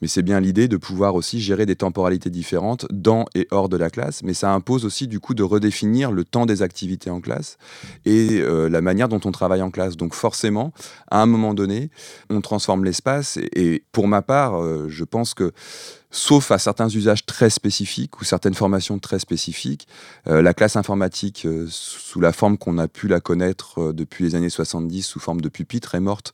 Mais 0.00 0.08
c'est 0.08 0.22
bien 0.22 0.40
l'idée 0.40 0.68
de 0.68 0.76
pouvoir 0.76 1.14
aussi 1.14 1.40
gérer 1.40 1.66
des 1.66 1.76
temporalités 1.76 2.30
différentes 2.30 2.86
dans 2.90 3.24
et 3.34 3.48
hors 3.50 3.68
de 3.68 3.76
la 3.76 3.90
classe. 3.90 4.22
Mais 4.22 4.34
ça 4.34 4.52
impose 4.52 4.84
aussi, 4.84 5.08
du 5.08 5.20
coup, 5.20 5.34
de 5.34 5.42
redéfinir 5.42 6.12
le 6.12 6.24
temps 6.24 6.46
des 6.46 6.62
activités 6.62 7.10
en 7.10 7.20
classe 7.20 7.58
et 8.04 8.42
la 8.42 8.80
manière 8.80 9.08
dont 9.08 9.20
on 9.24 9.32
travaille 9.32 9.62
en 9.62 9.70
classe. 9.70 9.96
Donc, 9.96 10.14
forcément, 10.14 10.72
à 11.10 11.22
un 11.22 11.26
moment 11.26 11.54
donné, 11.54 11.90
on 12.30 12.40
transforme 12.40 12.84
l'espace. 12.84 13.38
et 13.54 13.84
pour 13.92 14.08
ma 14.08 14.22
part, 14.22 14.88
je 14.88 15.04
pense 15.04 15.34
que 15.34 15.52
sauf 16.12 16.50
à 16.52 16.58
certains 16.58 16.88
usages 16.88 17.26
très 17.26 17.50
spécifiques 17.50 18.20
ou 18.20 18.24
certaines 18.24 18.54
formations 18.54 18.98
très 19.00 19.18
spécifiques. 19.18 19.88
Euh, 20.28 20.42
la 20.42 20.54
classe 20.54 20.76
informatique, 20.76 21.46
euh, 21.46 21.66
sous 21.68 22.20
la 22.20 22.32
forme 22.32 22.58
qu'on 22.58 22.78
a 22.78 22.86
pu 22.86 23.08
la 23.08 23.18
connaître 23.18 23.80
euh, 23.80 23.92
depuis 23.92 24.22
les 24.22 24.34
années 24.36 24.50
70, 24.50 25.02
sous 25.02 25.18
forme 25.18 25.40
de 25.40 25.48
pupitre, 25.48 25.96
est 25.96 26.00
morte. 26.00 26.32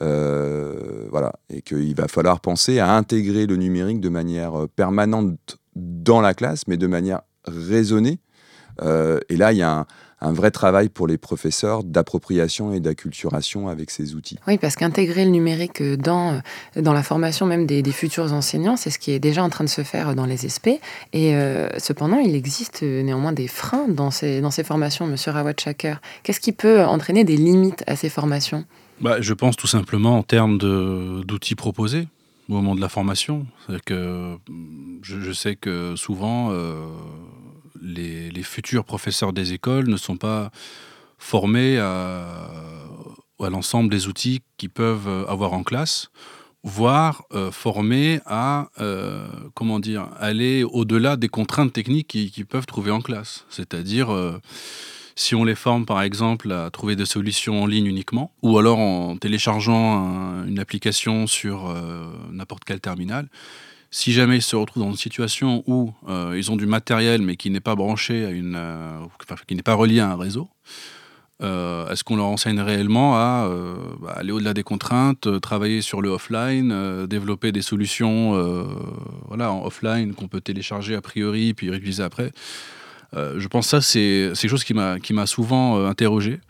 voilà, 0.00 1.32
et 1.50 1.60
qu'il 1.60 1.94
va 1.96 2.06
falloir 2.06 2.40
penser 2.40 2.78
à 2.78 2.94
intégrer 2.94 3.46
le 3.46 3.56
numérique 3.56 4.00
de 4.00 4.08
manière 4.08 4.68
permanente 4.76 5.58
dans 5.74 6.20
la 6.20 6.34
classe, 6.34 6.68
mais 6.68 6.76
de 6.76 6.86
manière 6.86 7.22
raisonnée. 7.44 8.20
et 8.80 9.36
là, 9.36 9.52
il 9.52 9.58
y 9.58 9.62
a 9.62 9.78
un, 9.80 9.86
un 10.20 10.32
vrai 10.32 10.50
travail 10.50 10.88
pour 10.88 11.06
les 11.06 11.18
professeurs 11.18 11.84
d'appropriation 11.84 12.72
et 12.72 12.80
d'acculturation 12.80 13.68
avec 13.68 13.90
ces 13.90 14.14
outils. 14.14 14.38
Oui, 14.46 14.58
parce 14.58 14.76
qu'intégrer 14.76 15.24
le 15.24 15.30
numérique 15.30 15.82
dans, 15.82 16.34
euh, 16.76 16.82
dans 16.82 16.92
la 16.92 17.02
formation 17.02 17.46
même 17.46 17.66
des, 17.66 17.82
futurs 17.92 18.32
enseignants, 18.32 18.76
c'est 18.76 18.90
ce 18.90 18.98
qui 18.98 19.12
est 19.12 19.18
déjà 19.18 19.42
en 19.42 19.48
train 19.48 19.64
de 19.64 19.68
se 19.68 19.82
faire 19.82 20.14
dans 20.14 20.26
les 20.26 20.48
SP. 20.48 20.78
Et 21.12 21.34
euh, 21.34 21.68
cependant, 21.78 22.18
il 22.18 22.34
existe 22.34 22.82
néanmoins 22.82 23.32
des 23.32 23.48
freins 23.48 23.86
dans 23.88 24.10
ces, 24.10 24.40
dans 24.40 24.50
ces 24.50 24.64
formations, 24.64 25.06
monsieur 25.06 25.32
Rawat 25.32 25.54
Chaker. 25.58 26.00
Qu'est-ce 26.22 26.40
qui 26.40 26.52
peut 26.52 26.84
entraîner 26.84 27.24
des 27.24 27.36
limites 27.36 27.82
à 27.86 27.96
ces 27.96 28.08
formations? 28.08 28.64
Bah, 29.00 29.20
Je 29.20 29.34
pense 29.34 29.56
tout 29.56 29.66
simplement 29.66 30.18
en 30.18 30.22
termes 30.22 30.58
d'outils 30.58 31.54
proposés 31.54 32.08
au 32.48 32.54
moment 32.54 32.74
de 32.74 32.80
la 32.80 32.88
formation. 32.88 33.46
Que 33.84 34.36
je, 35.02 35.32
sais 35.32 35.56
que 35.56 35.94
souvent, 35.96 36.50
euh, 36.50 36.86
les, 37.82 38.42
futurs 38.42 38.84
professeurs 38.84 39.32
des 39.32 39.52
écoles 39.52 39.88
ne 39.88 39.96
sont 39.96 40.16
pas 40.16 40.50
formés 41.18 41.78
à, 41.78 42.48
l'ensemble 43.40 43.90
des 43.90 44.08
outils 44.08 44.42
qu'ils 44.56 44.70
peuvent 44.70 45.08
avoir 45.28 45.52
en 45.52 45.62
classe 45.62 46.10
voire 46.64 47.22
euh, 47.32 47.52
formés 47.52 48.20
à 48.26 48.68
comment 49.54 49.78
dire 49.78 50.08
aller 50.18 50.64
au-delà 50.64 51.16
des 51.16 51.28
contraintes 51.28 51.72
techniques 51.72 52.08
qu'ils 52.08 52.46
peuvent 52.46 52.66
trouver 52.66 52.90
en 52.90 53.00
classe. 53.00 53.46
C'est-à-dire 53.48 54.08
si 55.18 55.34
on 55.34 55.42
les 55.42 55.56
forme 55.56 55.84
par 55.84 56.00
exemple 56.02 56.52
à 56.52 56.70
trouver 56.70 56.94
des 56.94 57.04
solutions 57.04 57.64
en 57.64 57.66
ligne 57.66 57.86
uniquement, 57.86 58.30
ou 58.42 58.56
alors 58.56 58.78
en 58.78 59.16
téléchargeant 59.16 60.44
une 60.46 60.60
application 60.60 61.26
sur 61.26 61.68
euh, 61.68 62.06
n'importe 62.30 62.62
quel 62.64 62.80
terminal, 62.80 63.28
si 63.90 64.12
jamais 64.12 64.36
ils 64.36 64.42
se 64.42 64.56
retrouvent 64.56 64.82
dans 64.82 64.90
une 64.90 64.96
situation 64.96 65.64
où 65.66 65.92
euh, 66.08 66.34
ils 66.36 66.50
ont 66.50 66.56
du 66.56 66.66
matériel 66.66 67.22
mais 67.22 67.36
qui 67.36 67.50
n'est 67.50 67.60
pas 67.60 67.74
branché 67.74 68.24
à 68.24 68.30
une, 68.30 68.56
euh, 68.56 68.98
qui 69.46 69.54
n'est 69.54 69.62
pas 69.62 69.74
relié 69.74 70.00
à 70.00 70.10
un 70.10 70.16
réseau, 70.16 70.48
est-ce 71.40 72.02
qu'on 72.02 72.16
leur 72.16 72.26
enseigne 72.26 72.60
réellement 72.60 73.14
à 73.14 73.48
bah, 74.00 74.12
aller 74.16 74.32
au-delà 74.32 74.54
des 74.54 74.64
contraintes, 74.64 75.40
travailler 75.40 75.82
sur 75.82 76.02
le 76.02 76.08
offline, 76.08 77.06
développer 77.06 77.52
des 77.52 77.62
solutions 77.62 78.32
voilà, 79.28 79.52
en 79.52 79.64
offline 79.64 80.14
qu'on 80.14 80.26
peut 80.26 80.40
télécharger 80.40 80.96
a 80.96 81.00
priori 81.00 81.54
puis 81.54 81.70
réutiliser 81.70 82.02
après? 82.02 82.32
Euh, 83.16 83.38
je 83.38 83.48
pense 83.48 83.66
que 83.66 83.70
ça, 83.70 83.80
c'est 83.80 84.32
quelque 84.34 84.48
chose 84.48 84.64
qui 84.64 84.74
m'a 84.74 85.26
souvent 85.26 85.78
euh, 85.78 85.88
interrogé. 85.88 86.40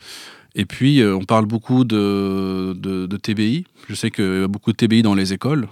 Et 0.54 0.64
puis, 0.64 1.00
euh, 1.00 1.14
on 1.14 1.24
parle 1.24 1.46
beaucoup 1.46 1.84
de, 1.84 2.74
de, 2.74 3.16
TBI. 3.16 3.64
Je 3.88 3.94
sais 3.94 4.10
qu'il 4.10 4.40
y 4.40 4.42
a 4.44 4.48
beaucoup 4.48 4.72
de 4.72 4.76
TBI 4.76 5.02
dans 5.02 5.14
les 5.14 5.32
écoles. 5.32 5.68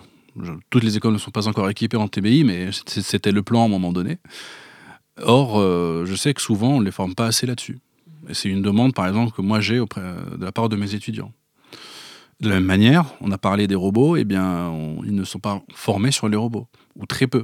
Toutes 0.71 0.85
les 0.85 0.97
écoles 0.97 1.12
ne 1.12 1.19
sont 1.19 1.31
pas 1.31 1.49
encore 1.49 1.69
équipées 1.71 1.97
en 1.97 2.09
TBI, 2.09 2.45
mais 2.45 2.71
c'était 2.87 3.33
le 3.33 3.43
plan 3.43 3.62
à 3.62 3.64
un 3.66 3.69
moment 3.69 3.93
donné. 3.93 4.19
Or, 5.23 5.61
je 6.05 6.14
sais 6.14 6.35
que 6.35 6.43
souvent, 6.43 6.73
on 6.73 6.81
ne 6.81 6.85
les 6.85 6.90
forme 6.90 7.14
pas 7.14 7.26
assez 7.26 7.47
là-dessus. 7.47 7.78
Et 8.28 8.35
c'est 8.35 8.49
une 8.49 8.62
demande, 8.62 8.95
par 8.95 9.07
exemple, 9.07 9.33
que 9.35 9.40
moi 9.40 9.61
j'ai 9.61 9.78
auprès 9.78 10.02
de 10.02 10.45
la 10.45 10.52
part 10.52 10.69
de 10.69 10.76
mes 10.76 10.95
étudiants. 10.95 11.33
De 12.40 12.50
la 12.50 12.57
même 12.57 12.64
manière, 12.64 13.07
on 13.23 13.31
a 13.31 13.38
parlé 13.38 13.66
des 13.66 13.75
robots, 13.75 14.16
et 14.16 14.21
eh 14.21 14.25
bien, 14.25 14.73
ils 15.05 15.14
ne 15.14 15.25
sont 15.25 15.38
pas 15.38 15.62
formés 15.75 16.11
sur 16.11 16.28
les 16.28 16.37
robots, 16.37 16.66
ou 16.97 17.07
très 17.07 17.26
peu. 17.26 17.43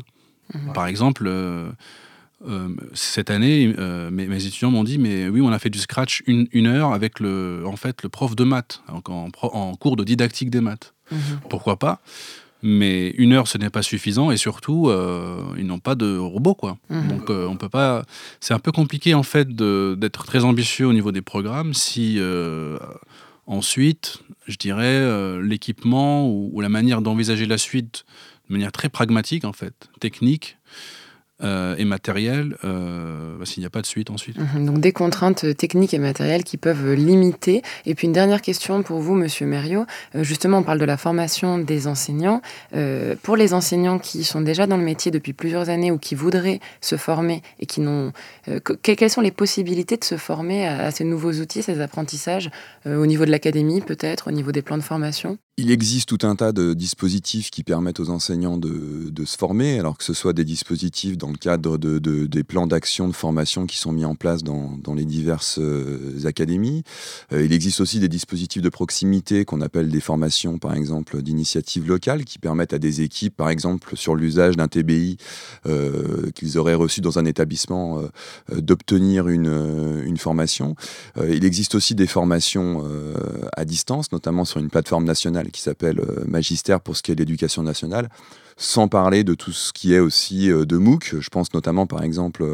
Mmh. 0.52 0.72
Par 0.74 0.86
exemple, 0.86 1.24
euh, 2.48 2.68
cette 2.92 3.30
année, 3.30 3.74
euh, 3.78 4.10
mes, 4.10 4.46
étudiants 4.46 4.70
m'ont 4.70 4.84
dit 4.84 4.98
mais 4.98 5.28
oui, 5.28 5.40
on 5.40 5.52
a 5.52 5.58
fait 5.58 5.70
du 5.70 5.78
scratch 5.78 6.22
une, 6.26 6.48
une, 6.52 6.66
heure 6.66 6.92
avec 6.92 7.20
le, 7.20 7.62
en 7.66 7.76
fait, 7.76 8.02
le 8.02 8.08
prof 8.08 8.34
de 8.34 8.44
maths, 8.44 8.82
en, 8.88 9.30
en, 9.42 9.74
cours 9.76 9.96
de 9.96 10.04
didactique 10.04 10.50
des 10.50 10.60
maths. 10.60 10.94
Mhm. 11.10 11.18
Pourquoi 11.48 11.78
pas? 11.78 12.00
Mais 12.62 13.08
une 13.10 13.32
heure, 13.32 13.48
ce 13.48 13.58
n'est 13.58 13.70
pas 13.70 13.82
suffisant 13.82 14.30
et 14.30 14.36
surtout, 14.36 14.88
euh, 14.88 15.42
ils 15.58 15.66
n'ont 15.66 15.80
pas 15.80 15.94
de 15.94 16.16
robot, 16.16 16.54
quoi. 16.54 16.78
Mhm. 16.90 17.08
Donc, 17.08 17.30
on 17.30 17.56
peut 17.56 17.68
pas. 17.68 18.04
C'est 18.40 18.54
un 18.54 18.58
peu 18.58 18.72
compliqué 18.72 19.14
en 19.14 19.22
fait 19.22 19.54
d'être 19.54 20.24
très 20.24 20.44
ambitieux 20.44 20.86
au 20.86 20.92
niveau 20.92 21.12
des 21.12 21.22
programmes 21.22 21.74
si 21.74 22.20
ensuite, 23.46 24.22
je 24.46 24.56
dirais, 24.56 25.40
l'équipement 25.42 26.28
ou, 26.28 26.50
ou, 26.52 26.60
la 26.60 26.68
manière 26.68 27.02
d'envisager 27.02 27.46
la 27.46 27.58
suite 27.58 28.04
de 28.48 28.54
manière 28.54 28.72
très 28.72 28.88
pragmatique 28.88 29.44
en 29.44 29.52
fait, 29.52 29.88
technique, 30.00 30.56
euh, 31.42 31.74
et 31.76 31.84
matériel 31.84 32.56
euh, 32.64 33.36
bah, 33.38 33.44
s'il 33.44 33.60
n'y 33.60 33.66
a 33.66 33.70
pas 33.70 33.80
de 33.80 33.86
suite 33.86 34.10
ensuite. 34.10 34.36
Mhm. 34.38 34.66
donc 34.66 34.80
des 34.80 34.92
contraintes 34.92 35.56
techniques 35.56 35.94
et 35.94 35.98
matérielles 35.98 36.44
qui 36.44 36.56
peuvent 36.56 36.92
limiter. 36.92 37.62
Et 37.86 37.94
puis 37.94 38.06
une 38.06 38.12
dernière 38.12 38.42
question 38.42 38.82
pour 38.82 39.00
vous, 39.00 39.14
Monsieur 39.14 39.46
Mériot. 39.46 39.84
Euh, 40.14 40.22
justement, 40.22 40.58
on 40.58 40.62
parle 40.62 40.78
de 40.78 40.84
la 40.84 40.96
formation 40.96 41.58
des 41.58 41.86
enseignants. 41.86 42.40
pour 43.22 43.36
les 43.36 43.54
enseignants 43.54 43.98
qui 43.98 44.24
sont 44.24 44.40
déjà 44.40 44.66
dans 44.66 44.76
le 44.76 44.84
métier 44.84 45.10
depuis 45.10 45.32
plusieurs 45.32 45.68
années 45.68 45.90
ou 45.90 45.98
qui 45.98 46.14
voudraient 46.14 46.60
se 46.80 46.96
former 46.96 47.42
et 47.60 47.66
qui 47.66 47.80
n'ont... 47.80 48.12
quelles 48.82 49.10
sont 49.10 49.20
les 49.20 49.30
possibilités 49.30 49.96
de 49.96 50.04
se 50.04 50.16
former 50.16 50.66
à, 50.66 50.90
ces 50.90 51.04
nouveaux 51.04 51.32
outils, 51.32 51.62
ces 51.62 51.80
apprentissages, 51.80 52.50
au 52.86 53.06
niveau 53.06 53.24
de 53.24 53.30
l'académie 53.30 53.80
peut-être, 53.80 54.28
au 54.28 54.32
niveau 54.32 54.52
des 54.52 54.62
plans 54.62 54.78
de 54.78 54.82
formation? 54.82 55.38
Il 55.58 55.70
existe 55.70 56.08
tout 56.08 56.26
un 56.26 56.34
tas 56.34 56.52
de 56.52 56.72
dispositifs 56.72 57.50
qui 57.50 57.62
permettent 57.62 58.00
aux 58.00 58.08
enseignants 58.08 58.56
de, 58.56 59.24
se 59.26 59.36
former, 59.36 59.78
alors 59.78 59.98
que 59.98 60.04
ce 60.04 60.14
soit 60.14 60.32
des 60.32 60.44
dispositifs 60.44 61.18
dans 61.18 61.30
le 61.30 61.36
cadre 61.36 61.76
de, 61.76 61.98
de 61.98 62.26
des 62.26 62.42
plans 62.42 62.66
d'action 62.66 63.06
de 63.06 63.12
formation 63.12 63.66
qui 63.66 63.76
sont 63.76 63.92
mis 63.92 64.06
en 64.06 64.14
place 64.14 64.42
dans, 64.42 64.94
les 64.96 65.04
diverses 65.04 65.58
euh, 65.60 66.24
académies. 66.24 66.82
Euh, 67.32 67.44
il 67.44 67.52
existe 67.52 67.80
aussi 67.80 68.00
des 68.00 68.08
dispositifs 68.08 68.62
de 68.62 68.68
proximité 68.70 69.44
qu'on 69.44 69.60
appelle 69.60 69.90
des 69.90 70.00
formations, 70.00 70.58
par 70.58 70.74
exemple, 70.74 71.20
d'initiatives 71.22 71.86
locales 71.86 72.24
qui 72.24 72.38
permettent 72.38 72.72
à 72.72 72.78
des 72.78 73.02
équipes, 73.02 73.36
par 73.36 73.50
exemple, 73.50 73.96
sur 73.96 74.14
l'usage 74.14 74.56
d'un 74.56 74.68
TBI 74.68 75.18
euh, 75.66 76.30
qu'ils 76.34 76.58
auraient 76.58 76.74
reçu 76.74 77.02
dans 77.02 77.18
un 77.18 77.26
établissement, 77.26 78.02
d'obtenir 78.50 79.28
une, 79.28 80.02
une, 80.04 80.16
formation. 80.16 80.74
il 81.16 81.44
existe 81.44 81.74
aussi 81.74 81.94
des 81.94 82.06
formations 82.06 82.84
à 83.56 83.64
distance, 83.64 84.12
notamment 84.12 84.44
sur 84.44 84.58
une 84.60 84.70
plateforme 84.70 85.04
nationale 85.04 85.41
qui 85.50 85.60
s'appelle 85.60 86.00
euh, 86.00 86.24
Magistère 86.26 86.80
pour 86.80 86.96
ce 86.96 87.02
qui 87.02 87.12
est 87.12 87.14
de 87.14 87.20
l'éducation 87.20 87.62
nationale, 87.62 88.08
sans 88.62 88.86
parler 88.86 89.24
de 89.24 89.34
tout 89.34 89.52
ce 89.52 89.72
qui 89.72 89.92
est 89.92 89.98
aussi 89.98 90.50
euh, 90.50 90.64
de 90.64 90.76
MOOC. 90.78 91.16
Je 91.18 91.28
pense 91.30 91.52
notamment 91.52 91.86
par 91.86 92.02
exemple 92.04 92.44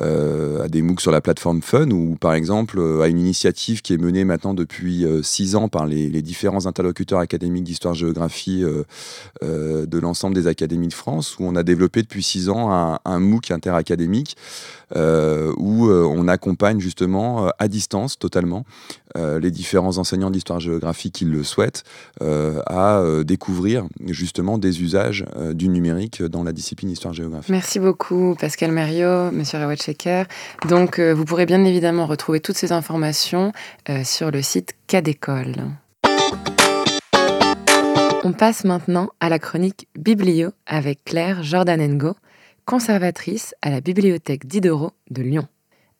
euh, 0.00 0.64
à 0.64 0.68
des 0.68 0.82
MOOC 0.82 1.00
sur 1.00 1.12
la 1.12 1.20
plateforme 1.20 1.62
Fun 1.62 1.90
ou 1.90 2.16
par 2.16 2.34
exemple 2.34 2.80
à 3.02 3.06
une 3.06 3.18
initiative 3.18 3.80
qui 3.80 3.94
est 3.94 3.98
menée 3.98 4.24
maintenant 4.24 4.54
depuis 4.54 5.06
six 5.22 5.54
ans 5.54 5.68
par 5.68 5.86
les, 5.86 6.22
différents 6.22 6.66
interlocuteurs 6.66 7.20
académiques 7.20 7.64
d'histoire-géographie 7.64 8.64
de 9.42 9.98
l'ensemble 9.98 10.34
des 10.34 10.46
académies 10.46 10.88
de 10.88 10.94
France, 10.94 11.38
où 11.38 11.44
on 11.44 11.54
a 11.54 11.62
développé 11.62 12.02
depuis 12.02 12.22
six 12.22 12.48
ans 12.48 12.98
un, 13.04 13.20
MOOC 13.20 13.50
interacadémique 13.50 14.36
euh, 14.94 15.52
où 15.56 15.88
euh, 15.88 16.04
on 16.04 16.28
accompagne 16.28 16.78
justement 16.78 17.46
euh, 17.46 17.50
à 17.58 17.66
distance 17.66 18.18
totalement 18.18 18.64
les 19.40 19.50
différents 19.50 19.96
enseignants 19.96 20.30
d'histoire-géographie 20.30 21.10
qui 21.10 21.24
le 21.24 21.42
souhaitent 21.42 21.84
à 22.20 23.02
découvrir 23.24 23.86
justement 24.04 24.58
des 24.58 24.82
usages 24.82 25.24
du 25.54 25.68
numérique 25.68 26.22
dans 26.22 26.42
la 26.42 26.52
discipline 26.52 26.90
histoire-géographie. 26.90 27.52
Merci 27.52 27.78
beaucoup 27.78 28.36
Pascal 28.38 28.72
Mériot, 28.72 29.30
Monsieur 29.30 29.58
Rawatcheker. 29.58 30.24
Donc 30.68 31.00
vous 31.00 31.24
pourrez 31.24 31.46
bien 31.46 31.64
évidemment 31.64 32.06
retrouver 32.06 32.40
toutes 32.40 32.56
ces 32.56 32.72
informations 32.72 33.52
sur 34.04 34.30
le 34.30 34.42
site 34.42 34.74
Cadécole. 34.86 35.56
On 38.24 38.32
passe 38.32 38.64
maintenant 38.64 39.10
à 39.20 39.28
la 39.28 39.38
chronique 39.38 39.86
Biblio 39.96 40.50
avec 40.66 41.04
Claire 41.04 41.42
Jordanengo 41.44 42.14
conservatrice 42.64 43.54
à 43.62 43.70
la 43.70 43.80
bibliothèque 43.80 44.46
Diderot 44.46 44.90
de 45.10 45.22
Lyon. 45.22 45.46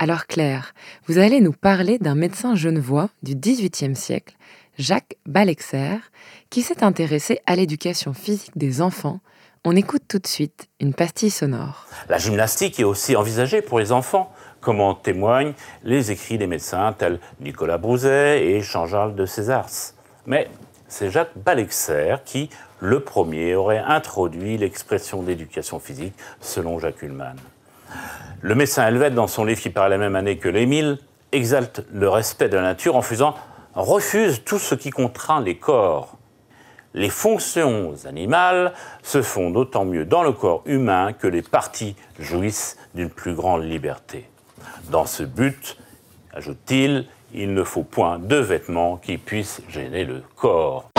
Alors 0.01 0.27
Claire, 0.27 0.75
vous 1.07 1.19
allez 1.19 1.41
nous 1.41 1.53
parler 1.53 1.99
d'un 1.99 2.17
médecin 2.17 2.57
genevois 2.57 3.09
du 3.23 3.37
XVIIIe 3.37 3.95
siècle, 3.95 4.37
Jacques 4.79 5.17
Balexer, 5.25 5.99
qui 6.51 6.61
s'est 6.63 6.85
intéressé 6.85 7.41
à 7.47 7.57
l'éducation 7.57 8.13
physique 8.13 8.57
des 8.57 8.83
enfants. 8.83 9.21
On 9.65 9.75
écoute 9.75 10.03
tout 10.07 10.19
de 10.19 10.27
suite 10.27 10.69
une 10.81 10.93
pastille 10.93 11.31
sonore. 11.31 11.87
La 12.09 12.19
gymnastique 12.19 12.79
est 12.79 12.85
aussi 12.85 13.17
envisagée 13.17 13.63
pour 13.63 13.79
les 13.79 13.91
enfants, 13.91 14.33
comme 14.61 14.81
en 14.81 14.95
témoignent 14.95 15.55
les 15.83 16.11
écrits 16.11 16.37
des 16.37 16.47
médecins 16.47 16.93
tels 16.93 17.21
Nicolas 17.41 17.79
Brouzet 17.79 18.45
et 18.45 18.61
Jean-Charles 18.61 19.15
de 19.15 19.25
Césars. 19.25 19.95
Mais 20.27 20.49
c'est 20.89 21.11
Jacques 21.11 21.37
Balexer 21.37 22.17
qui, 22.25 22.51
le 22.81 23.01
premier, 23.01 23.55
aurait 23.55 23.79
introduit 23.79 24.59
l'expression 24.59 25.23
d'éducation 25.23 25.81
physique 25.81 26.15
selon 26.41 26.79
Jacques 26.79 27.03
Ullmann. 27.03 27.37
Le 28.43 28.55
médecin 28.55 28.87
helvète, 28.87 29.15
dans 29.15 29.27
son 29.27 29.47
livre 29.47 29.61
qui 29.61 29.71
paraît 29.71 29.89
la 29.89 29.99
même 29.99 30.17
année 30.17 30.37
que 30.37 30.51
l'Émile, 30.51 30.99
exalte 31.33 31.83
le 31.93 32.09
respect 32.11 32.51
de 32.51 32.57
la 32.57 32.63
nature 32.63 32.95
en 32.95 33.03
faisant 33.03 33.35
refuse 33.77 34.43
tout 34.45 34.59
ce 34.59 34.75
qui 34.75 34.91
contraint 34.91 35.41
les 35.41 35.57
corps. 35.57 36.17
Les 36.95 37.11
fonctions 37.11 37.95
animales 38.07 38.73
se 39.03 39.21
font 39.21 39.51
d'autant 39.51 39.85
mieux 39.85 40.07
dans 40.07 40.23
le 40.23 40.33
corps 40.33 40.63
humain 40.65 41.13
que 41.13 41.27
les 41.27 41.43
parties 41.43 41.95
jouissent 42.19 42.79
d'une 42.95 43.11
plus 43.11 43.35
grande 43.35 43.65
liberté. 43.65 44.29
Dans 44.91 45.05
ce 45.05 45.23
but, 45.23 45.77
ajoute-t-il, 46.33 47.07
il 47.35 47.53
ne 47.53 47.63
faut 47.65 47.83
point 47.83 48.19
de 48.19 48.37
vêtements 48.37 48.97
qui 48.97 49.19
puissent 49.19 49.61
gêner 49.69 50.05
le 50.05 50.23
corps. 50.37 50.91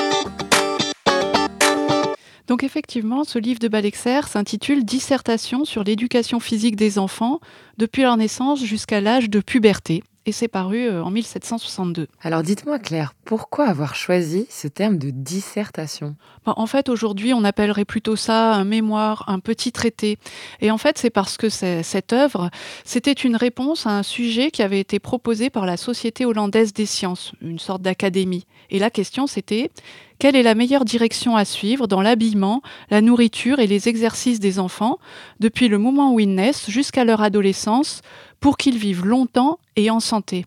Donc 2.46 2.63
effectivement, 2.63 3.24
ce 3.24 3.39
livre 3.39 3.60
de 3.60 3.67
Balexer 3.67 4.22
s'intitule 4.27 4.86
Dissertation 4.86 5.65
sur 5.65 5.84
l'éducation 5.84 6.39
physique 6.39 6.75
des 6.75 7.00
enfants 7.00 7.39
depuis 7.77 8.03
leur 8.03 8.17
naissance 8.17 8.63
jusqu'à 8.63 9.01
l'âge 9.01 9.29
de 9.29 9.39
puberté. 9.39 10.03
Et 10.27 10.34
c'est 10.34 10.50
paru 10.50 10.89
en 10.89 11.10
1762. 11.10 12.07
Alors 12.22 12.43
dites-moi 12.43 12.79
Claire, 12.79 13.13
pourquoi 13.24 13.65
avoir 13.65 13.96
choisi 13.96 14.46
ce 14.50 14.67
terme 14.67 14.98
de 14.98 15.10
dissertation? 15.10 16.17
En 16.46 16.67
fait, 16.67 16.89
aujourd'hui, 16.89 17.34
on 17.34 17.46
appellerait 17.46 17.86
plutôt 17.86 18.17
ça 18.17 18.53
un 18.53 18.65
mémoire, 18.65 19.24
un 19.27 19.39
petit 19.39 19.72
traité. 19.72 20.17
Et 20.60 20.69
en 20.69 20.77
fait, 20.77 20.98
c'est 20.98 21.10
parce 21.10 21.38
que 21.38 21.48
cette 21.50 22.12
œuvre, 22.12 22.50
c'était 22.84 23.13
une 23.13 23.38
réponse 23.38 23.88
à 23.88 23.91
un 23.91 24.03
sujet 24.03 24.51
qui 24.51 24.62
avait 24.62 24.81
été 24.81 25.00
proposé 25.00 25.50
par 25.50 25.65
la 25.65 25.77
Société 25.77 26.25
hollandaise 26.25 26.74
des 26.74 26.86
sciences, 26.86 27.31
une 27.41 27.60
sorte 27.60 27.81
d'académie. 27.81 28.46
Et 28.69 28.79
la 28.79 28.89
question, 28.89 29.27
c'était 29.27 29.72
quelle 30.19 30.36
est 30.36 30.43
la 30.43 30.55
meilleure 30.55 30.84
direction 30.84 31.36
à 31.36 31.46
suivre 31.46 31.88
dans 31.88 32.01
l'habillement, 32.01 32.62
la 32.89 33.01
nourriture 33.01 33.60
et 33.60 33.67
les 33.67 33.88
exercices 33.88 34.39
des 34.39 34.60
enfants, 34.60 34.98
depuis 35.39 35.67
le 35.67 35.77
moment 35.77 36.13
où 36.13 36.19
ils 36.19 36.34
naissent 36.34 36.69
jusqu'à 36.69 37.05
leur 37.05 37.22
adolescence, 37.22 38.01
pour 38.39 38.58
qu'ils 38.58 38.77
vivent 38.77 39.06
longtemps 39.06 39.60
et 39.75 39.89
en 39.89 40.00
santé 40.00 40.46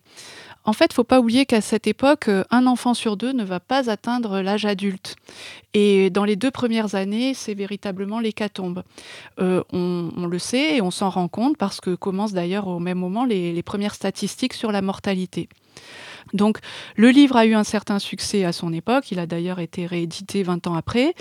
en 0.63 0.73
fait, 0.73 0.85
il 0.85 0.91
ne 0.91 0.95
faut 0.95 1.03
pas 1.03 1.19
oublier 1.19 1.45
qu'à 1.45 1.61
cette 1.61 1.87
époque, 1.87 2.27
euh, 2.27 2.43
un 2.51 2.67
enfant 2.67 2.93
sur 2.93 3.17
deux 3.17 3.31
ne 3.33 3.43
va 3.43 3.59
pas 3.59 3.89
atteindre 3.89 4.41
l'âge 4.41 4.65
adulte. 4.65 5.15
Et 5.73 6.09
dans 6.11 6.23
les 6.23 6.35
deux 6.35 6.51
premières 6.51 6.93
années, 6.93 7.33
c'est 7.33 7.55
véritablement 7.55 8.19
l'hécatombe. 8.19 8.83
Euh, 9.39 9.63
on, 9.73 10.27
le 10.27 10.39
sait 10.39 10.75
et 10.75 10.81
on 10.81 10.91
s'en 10.91 11.09
rend 11.09 11.27
compte 11.27 11.57
parce 11.57 11.81
que 11.81 11.95
commencent 11.95 12.33
d'ailleurs 12.33 12.67
au 12.67 12.79
même 12.79 12.99
moment 12.99 13.25
les 13.25 13.63
premières 13.63 13.95
statistiques 13.95 14.53
sur 14.53 14.71
la 14.71 14.81
mortalité. 14.81 15.49
Donc 16.33 16.59
le 16.95 17.09
livre 17.09 17.35
a 17.35 17.45
eu 17.45 17.53
un 17.53 17.63
certain 17.63 17.99
succès 17.99 18.45
à 18.45 18.51
son 18.51 18.73
époque, 18.73 19.11
il 19.11 19.19
a 19.19 19.25
d'ailleurs 19.25 19.59
été 19.59 19.85
réédité 19.85 20.43
20 20.43 20.67
ans 20.67 20.75
après, 20.75 21.13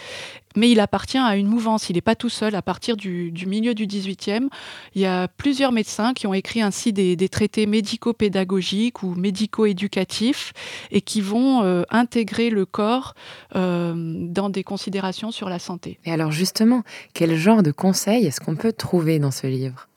mais 0.57 0.71
il 0.71 0.81
appartient 0.81 1.19
à 1.19 1.37
une 1.37 1.47
mouvance, 1.47 1.90
il 1.90 1.95
n'est 1.95 2.00
pas 2.00 2.17
tout 2.17 2.29
seul. 2.29 2.55
À 2.55 2.62
partir 2.62 2.97
du, 2.97 3.33
milieu 3.47 3.75
du 3.75 3.87
18e, 3.87 4.49
il 4.95 5.02
y 5.02 5.07
a 5.07 5.29
plusieurs 5.29 5.73
médecins 5.73 6.12
qui 6.12 6.26
ont 6.26 6.35
écrit 6.35 6.62
ainsi 6.62 6.93
des, 6.93 7.29
traités 7.29 7.67
médico-pédagogiques 7.67 9.02
ou 9.02 9.14
médico-éducatifs 9.14 10.52
et 10.90 11.00
qui 11.00 11.21
vont 11.21 11.62
euh, 11.62 11.83
intégrer 11.90 12.50
le 12.50 12.67
corps 12.67 13.14
euh, 13.55 13.95
dans 13.97 14.50
des 14.50 14.64
considérations 14.64 15.31
sur 15.31 15.49
la 15.49 15.59
santé. 15.59 15.99
Et 16.05 16.12
alors 16.12 16.33
justement, 16.33 16.83
quel 17.14 17.37
genre 17.37 17.62
de 17.62 17.71
conseils 17.71 18.26
est-ce 18.26 18.40
qu'on 18.40 18.57
peut 18.57 18.73
trouver 18.73 19.19
dans 19.19 19.31
ce 19.31 19.47
livre? 19.47 19.88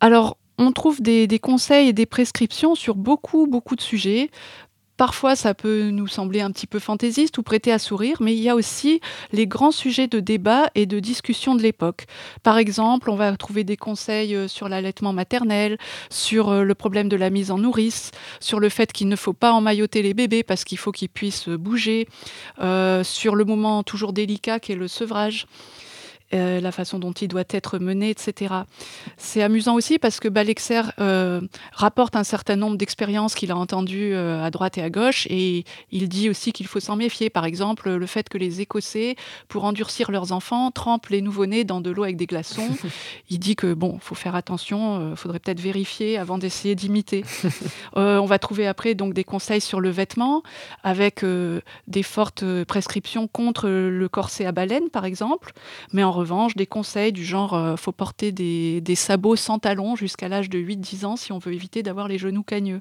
Alors, 0.00 0.36
on 0.60 0.72
trouve 0.72 1.00
des, 1.00 1.38
conseils 1.38 1.88
et 1.88 1.92
des 1.94 2.06
prescriptions 2.06 2.74
sur 2.74 2.94
beaucoup, 2.94 3.46
beaucoup 3.46 3.76
de 3.76 3.80
sujets. 3.80 4.30
Parfois, 4.98 5.34
ça 5.34 5.54
peut 5.54 5.88
nous 5.88 6.06
sembler 6.06 6.42
un 6.42 6.50
petit 6.50 6.66
peu 6.66 6.78
fantaisiste 6.78 7.38
ou 7.38 7.42
prêter 7.42 7.72
à 7.72 7.78
sourire, 7.78 8.18
mais 8.20 8.34
il 8.34 8.42
y 8.42 8.50
a 8.50 8.54
aussi 8.54 9.00
les 9.32 9.46
grands 9.46 9.70
sujets 9.70 10.06
de 10.06 10.20
débat 10.20 10.68
et 10.74 10.84
de 10.84 11.00
discussion 11.00 11.54
de 11.54 11.62
l'époque. 11.62 12.04
Par 12.42 12.58
exemple, 12.58 13.08
on 13.08 13.16
va 13.16 13.34
trouver 13.38 13.64
des 13.64 13.78
conseils 13.78 14.34
euh, 14.34 14.46
sur 14.46 14.68
l'allaitement 14.68 15.14
maternel, 15.14 15.78
sur 16.10 16.50
euh, 16.50 16.62
le 16.62 16.74
problème 16.74 17.08
de 17.08 17.16
la 17.16 17.30
mise 17.30 17.50
en 17.50 17.56
nourrice, 17.56 18.10
sur 18.40 18.60
le 18.60 18.68
fait 18.68 18.92
qu'il 18.92 19.08
ne 19.08 19.16
faut 19.16 19.32
pas 19.32 19.52
emmailloter 19.52 20.02
les 20.02 20.12
bébés 20.12 20.42
parce 20.42 20.64
qu'il 20.64 20.76
faut 20.76 20.92
qu'ils 20.92 21.08
puissent 21.08 21.48
bouger, 21.48 22.06
euh, 22.60 23.02
sur 23.02 23.34
le 23.34 23.46
moment 23.46 23.82
toujours 23.82 24.12
délicat 24.12 24.60
qu'est 24.60 24.74
le 24.74 24.88
sevrage. 24.88 25.46
Euh, 26.32 26.60
la 26.60 26.70
façon 26.70 27.00
dont 27.00 27.10
il 27.10 27.26
doit 27.26 27.42
être 27.50 27.80
mené, 27.80 28.10
etc. 28.10 28.54
C'est 29.16 29.42
amusant 29.42 29.74
aussi 29.74 29.98
parce 29.98 30.20
que 30.20 30.28
Balexer 30.28 30.82
euh, 31.00 31.40
rapporte 31.72 32.14
un 32.14 32.22
certain 32.22 32.54
nombre 32.54 32.76
d'expériences 32.76 33.34
qu'il 33.34 33.50
a 33.50 33.56
entendues 33.56 34.14
euh, 34.14 34.40
à 34.44 34.52
droite 34.52 34.78
et 34.78 34.82
à 34.82 34.90
gauche 34.90 35.26
et 35.28 35.64
il 35.90 36.08
dit 36.08 36.30
aussi 36.30 36.52
qu'il 36.52 36.68
faut 36.68 36.78
s'en 36.78 36.94
méfier. 36.94 37.30
Par 37.30 37.44
exemple, 37.46 37.90
le 37.90 38.06
fait 38.06 38.28
que 38.28 38.38
les 38.38 38.60
Écossais, 38.60 39.16
pour 39.48 39.64
endurcir 39.64 40.12
leurs 40.12 40.30
enfants, 40.30 40.70
trempent 40.70 41.08
les 41.08 41.20
nouveau-nés 41.20 41.64
dans 41.64 41.80
de 41.80 41.90
l'eau 41.90 42.04
avec 42.04 42.16
des 42.16 42.26
glaçons. 42.26 42.68
il 43.28 43.40
dit 43.40 43.56
que 43.56 43.74
bon, 43.74 43.98
faut 44.00 44.14
faire 44.14 44.36
attention, 44.36 45.10
il 45.10 45.16
faudrait 45.16 45.40
peut-être 45.40 45.60
vérifier 45.60 46.16
avant 46.16 46.38
d'essayer 46.38 46.76
d'imiter. 46.76 47.24
on 47.96 48.26
va 48.26 48.38
trouver 48.38 48.68
après 48.68 48.94
donc 48.94 49.14
des 49.14 49.24
conseils 49.24 49.60
sur 49.60 49.80
le 49.80 49.90
vêtement 49.90 50.44
avec 50.84 51.24
des 51.88 52.02
fortes 52.04 52.44
prescriptions 52.68 53.26
contre 53.26 53.68
le 53.68 54.08
corset 54.08 54.46
à 54.46 54.52
baleine, 54.52 54.90
par 54.90 55.04
exemple, 55.04 55.52
mais 55.92 56.04
en 56.04 56.19
revanche, 56.20 56.54
des 56.54 56.66
conseils 56.66 57.12
du 57.12 57.24
genre 57.24 57.54
euh, 57.54 57.76
faut 57.76 57.92
porter 57.92 58.32
des, 58.32 58.94
sabots 58.94 59.36
sans 59.36 59.58
talons 59.58 59.96
jusqu'à 59.96 60.28
l'âge 60.28 60.48
de 60.48 60.58
8-10 60.58 61.06
ans 61.06 61.16
si 61.16 61.32
on 61.32 61.38
veut 61.38 61.52
éviter 61.52 61.82
d'avoir 61.82 62.08
les 62.08 62.18
genoux 62.18 62.42
cagneux. 62.42 62.80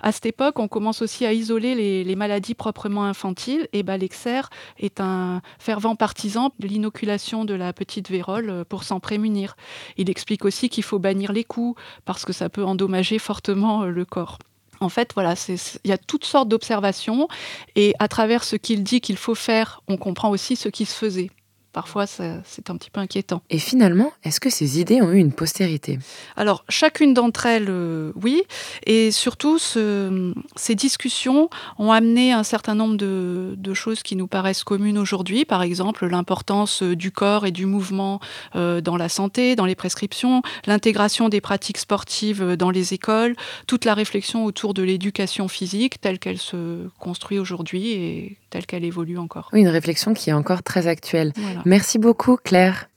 À 0.00 0.12
cette 0.12 0.26
époque, 0.26 0.58
on 0.58 0.68
commence 0.68 1.00
aussi 1.00 1.24
à 1.24 1.32
isoler 1.32 2.04
les, 2.04 2.16
maladies 2.16 2.54
proprement 2.54 3.04
infantiles 3.04 3.68
et 3.72 3.82
Balexer 3.82 4.42
est 4.78 5.00
un 5.00 5.40
fervent 5.58 5.96
partisan 5.96 6.52
de 6.58 6.68
l'inoculation 6.68 7.46
de 7.46 7.54
la 7.54 7.72
petite 7.72 8.10
vérole 8.10 8.50
euh, 8.50 8.64
pour 8.64 8.84
s'en 8.84 9.00
prémunir. 9.00 9.56
Il 9.96 10.10
explique 10.10 10.44
aussi 10.44 10.68
qu'il 10.68 10.84
faut 10.84 10.98
bannir 10.98 11.32
les 11.32 11.44
coups 11.44 11.80
parce 12.04 12.24
que 12.24 12.34
ça 12.34 12.50
peut 12.50 12.64
endommager 12.64 13.18
fortement 13.18 13.84
euh, 13.84 13.88
le 13.88 14.04
corps. 14.04 14.38
En 14.80 14.90
fait, 14.90 15.12
voilà, 15.14 15.34
il 15.48 15.88
y 15.88 15.92
a 15.92 15.98
toutes 15.98 16.26
sortes 16.26 16.48
d'observations 16.48 17.28
et 17.74 17.94
à 17.98 18.08
travers 18.08 18.44
ce 18.44 18.56
qu'il 18.56 18.82
dit 18.82 19.00
qu'il 19.00 19.16
faut 19.16 19.34
faire, 19.34 19.80
on 19.88 19.96
comprend 19.96 20.30
aussi 20.30 20.56
ce 20.56 20.68
qui 20.68 20.84
se 20.84 20.94
faisait 20.94 21.30
parfois 21.74 22.06
c'est 22.06 22.70
un 22.70 22.76
petit 22.76 22.90
peu 22.90 23.00
inquiétant. 23.00 23.42
Et 23.50 23.58
finalement, 23.58 24.12
est-ce 24.22 24.40
que 24.40 24.48
ces 24.48 24.80
idées 24.80 25.02
ont 25.02 25.12
eu 25.12 25.18
une 25.18 25.32
postérité? 25.32 25.98
Alors, 26.36 26.64
chacune 26.68 27.12
d'entre 27.12 27.46
elles, 27.46 27.66
euh, 27.68 28.12
oui. 28.14 28.42
Et 28.86 29.10
surtout, 29.10 29.58
ces 29.58 30.74
discussions 30.74 31.50
ont 31.78 31.92
amené 31.92 32.32
un 32.32 32.44
certain 32.44 32.74
nombre 32.74 32.96
de, 32.96 33.74
choses 33.74 34.04
qui 34.04 34.14
nous 34.14 34.28
paraissent 34.28 34.62
communes 34.62 34.98
aujourd'hui. 34.98 35.44
Par 35.44 35.62
exemple, 35.62 36.06
l'importance 36.06 36.84
euh, 36.84 36.94
du 36.94 37.10
corps 37.10 37.44
et 37.44 37.50
du 37.50 37.66
mouvement 37.66 38.20
euh, 38.54 38.80
dans 38.80 38.96
la 38.96 39.08
santé, 39.08 39.56
dans 39.56 39.66
les 39.66 39.74
prescriptions, 39.74 40.42
l'intégration 40.66 41.28
des 41.28 41.40
pratiques 41.40 41.78
sportives 41.78 42.54
dans 42.54 42.70
les 42.70 42.94
écoles, 42.94 43.34
toute 43.66 43.84
la 43.84 43.94
réflexion 43.94 44.44
autour 44.44 44.74
de 44.74 44.84
l'éducation 44.84 45.48
physique 45.48 46.00
telle 46.00 46.20
qu'elle 46.20 46.38
se 46.38 46.86
construit 47.00 47.40
aujourd'hui 47.40 47.90
et 47.90 48.38
telle 48.50 48.64
qu'elle 48.64 48.84
évolue 48.84 49.18
encore. 49.18 49.50
Oui, 49.52 49.62
une 49.62 49.68
réflexion 49.68 50.14
qui 50.14 50.30
est 50.30 50.34
encore 50.34 50.62
très 50.62 50.86
actuelle. 50.86 51.32
Merci 51.66 51.98
beaucoup, 51.98 52.36
Claire. 52.36 52.90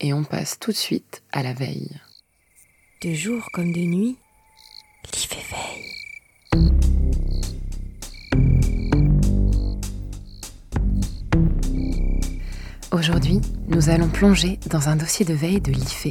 Et 0.00 0.14
on 0.14 0.24
passe 0.24 0.58
tout 0.58 0.70
de 0.70 0.76
suite 0.76 1.22
à 1.30 1.42
la 1.42 1.52
veille. 1.52 1.90
De 3.02 3.12
jour 3.12 3.46
comme 3.52 3.72
de 3.72 3.80
nuit, 3.80 4.16
fait 5.14 5.44
veille. 5.50 5.92
Aujourd'hui, 12.92 13.40
nous 13.68 13.90
allons 13.90 14.08
plonger 14.08 14.58
dans 14.70 14.88
un 14.88 14.96
dossier 14.96 15.26
de 15.26 15.34
veille 15.34 15.60
de 15.60 15.72
l'IFE, 15.72 16.08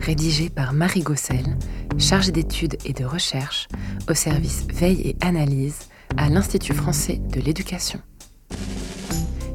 rédigé 0.00 0.50
par 0.50 0.72
Marie 0.72 1.02
Gossel, 1.02 1.56
chargée 1.98 2.32
d'études 2.32 2.76
et 2.84 2.92
de 2.92 3.04
recherche 3.04 3.68
au 4.08 4.14
service 4.14 4.66
veille 4.72 5.00
et 5.02 5.16
analyse 5.20 5.88
à 6.16 6.28
l'Institut 6.28 6.74
français 6.74 7.20
de 7.32 7.40
l'éducation. 7.40 8.00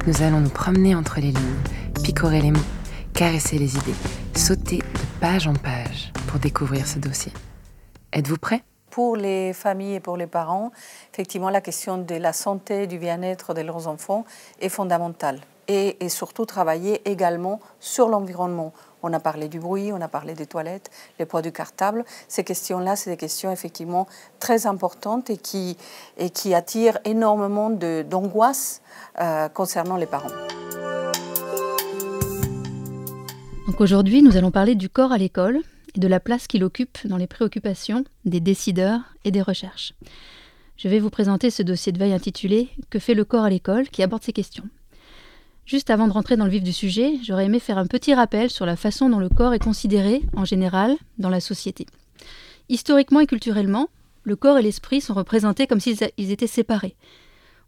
Nous 0.08 0.22
allons 0.22 0.40
nous 0.40 0.52
promener 0.52 0.94
entre 0.94 1.16
les 1.16 1.32
lignes, 1.32 1.64
picorer 2.04 2.40
les 2.40 2.52
mots, 2.52 2.60
caresser 3.16 3.58
les 3.58 3.76
idées, 3.76 3.96
sauter 4.36 4.78
de 4.78 5.20
page 5.20 5.48
en 5.48 5.54
page 5.54 6.12
pour 6.28 6.40
découvrir 6.40 6.86
ce 6.86 7.00
dossier. 7.00 7.34
Êtes-vous 8.14 8.38
prêts 8.38 8.62
Pour 8.92 9.16
les 9.16 9.52
familles 9.52 9.96
et 9.96 10.00
pour 10.00 10.16
les 10.16 10.28
parents, 10.28 10.72
effectivement, 11.12 11.50
la 11.50 11.60
question 11.60 11.98
de 11.98 12.14
la 12.14 12.34
santé 12.34 12.86
du 12.86 13.00
bien-être 13.00 13.56
de 13.56 13.62
leurs 13.62 13.88
enfants 13.88 14.26
est 14.62 14.70
fondamentale. 14.70 15.40
Et 15.68 15.98
surtout 16.10 16.46
travailler 16.46 17.02
également 17.10 17.60
sur 17.80 18.08
l'environnement. 18.08 18.74
On 19.08 19.14
a 19.14 19.20
parlé 19.20 19.50
du 19.50 19.60
bruit, 19.60 19.94
on 19.94 20.02
a 20.02 20.08
parlé 20.08 20.34
des 20.34 20.48
toilettes, 20.48 20.90
les 21.20 21.28
poids 21.28 21.44
du 21.44 21.52
cartable. 21.52 22.04
Ces 22.28 22.44
questions-là, 22.44 22.96
c'est 22.96 23.12
des 23.12 23.18
questions 23.18 23.52
effectivement 23.52 24.08
très 24.40 24.66
importantes 24.66 25.30
et 25.30 25.38
qui, 25.38 25.78
et 26.18 26.56
attirent 26.56 26.98
énormément 27.06 27.70
d'angoisse 27.70 28.82
euh, 29.22 29.48
concernant 29.48 29.98
les 29.98 30.08
parents. 30.08 30.32
Donc 33.68 33.80
aujourd'hui, 33.80 34.24
nous 34.24 34.38
allons 34.38 34.50
parler 34.50 34.74
du 34.74 34.90
corps 34.90 35.12
à 35.12 35.20
l'école 35.20 35.60
et 35.96 36.00
de 36.00 36.08
la 36.08 36.20
place 36.20 36.48
qu'il 36.48 36.64
occupe 36.64 36.98
dans 37.06 37.18
les 37.18 37.28
préoccupations 37.28 38.06
des 38.26 38.40
décideurs 38.40 39.02
et 39.24 39.30
des 39.30 39.44
recherches. 39.44 39.94
Je 40.78 40.88
vais 40.88 40.98
vous 40.98 41.12
présenter 41.12 41.52
ce 41.52 41.62
dossier 41.62 41.92
de 41.92 42.00
veille 42.00 42.14
intitulé 42.14 42.70
Que 42.90 42.98
fait 42.98 43.14
le 43.14 43.24
corps 43.24 43.44
à 43.44 43.52
l'école? 43.52 43.88
qui 43.90 44.02
aborde 44.02 44.24
ces 44.24 44.34
questions. 44.34 44.68
Juste 45.66 45.90
avant 45.90 46.08
de 46.08 46.14
rentrer 46.14 46.38
dans 46.38 46.46
le 46.46 46.52
vif 46.52 46.62
du 46.62 46.74
sujet, 46.74 47.14
j'aurais 47.24 47.46
aimé 47.46 47.60
faire 47.60 47.80
un 47.80 47.88
petit 47.88 48.14
rappel 48.14 48.52
sur 48.52 48.68
la 48.68 48.76
façon 48.76 49.10
dont 49.10 49.18
le 49.18 49.30
corps 49.30 49.56
est 49.56 49.64
considéré, 49.64 50.22
en 50.36 50.46
général, 50.46 50.96
dans 51.18 51.30
la 51.30 51.40
société. 51.40 51.88
Historiquement 52.70 53.20
et 53.20 53.26
culturellement, 53.26 53.90
le 54.24 54.36
corps 54.36 54.60
et 54.60 54.62
l'esprit 54.62 55.02
sont 55.02 55.16
représentés 55.16 55.66
comme 55.66 55.80
s'ils 55.80 56.04
étaient 56.04 56.46
séparés. 56.46 56.96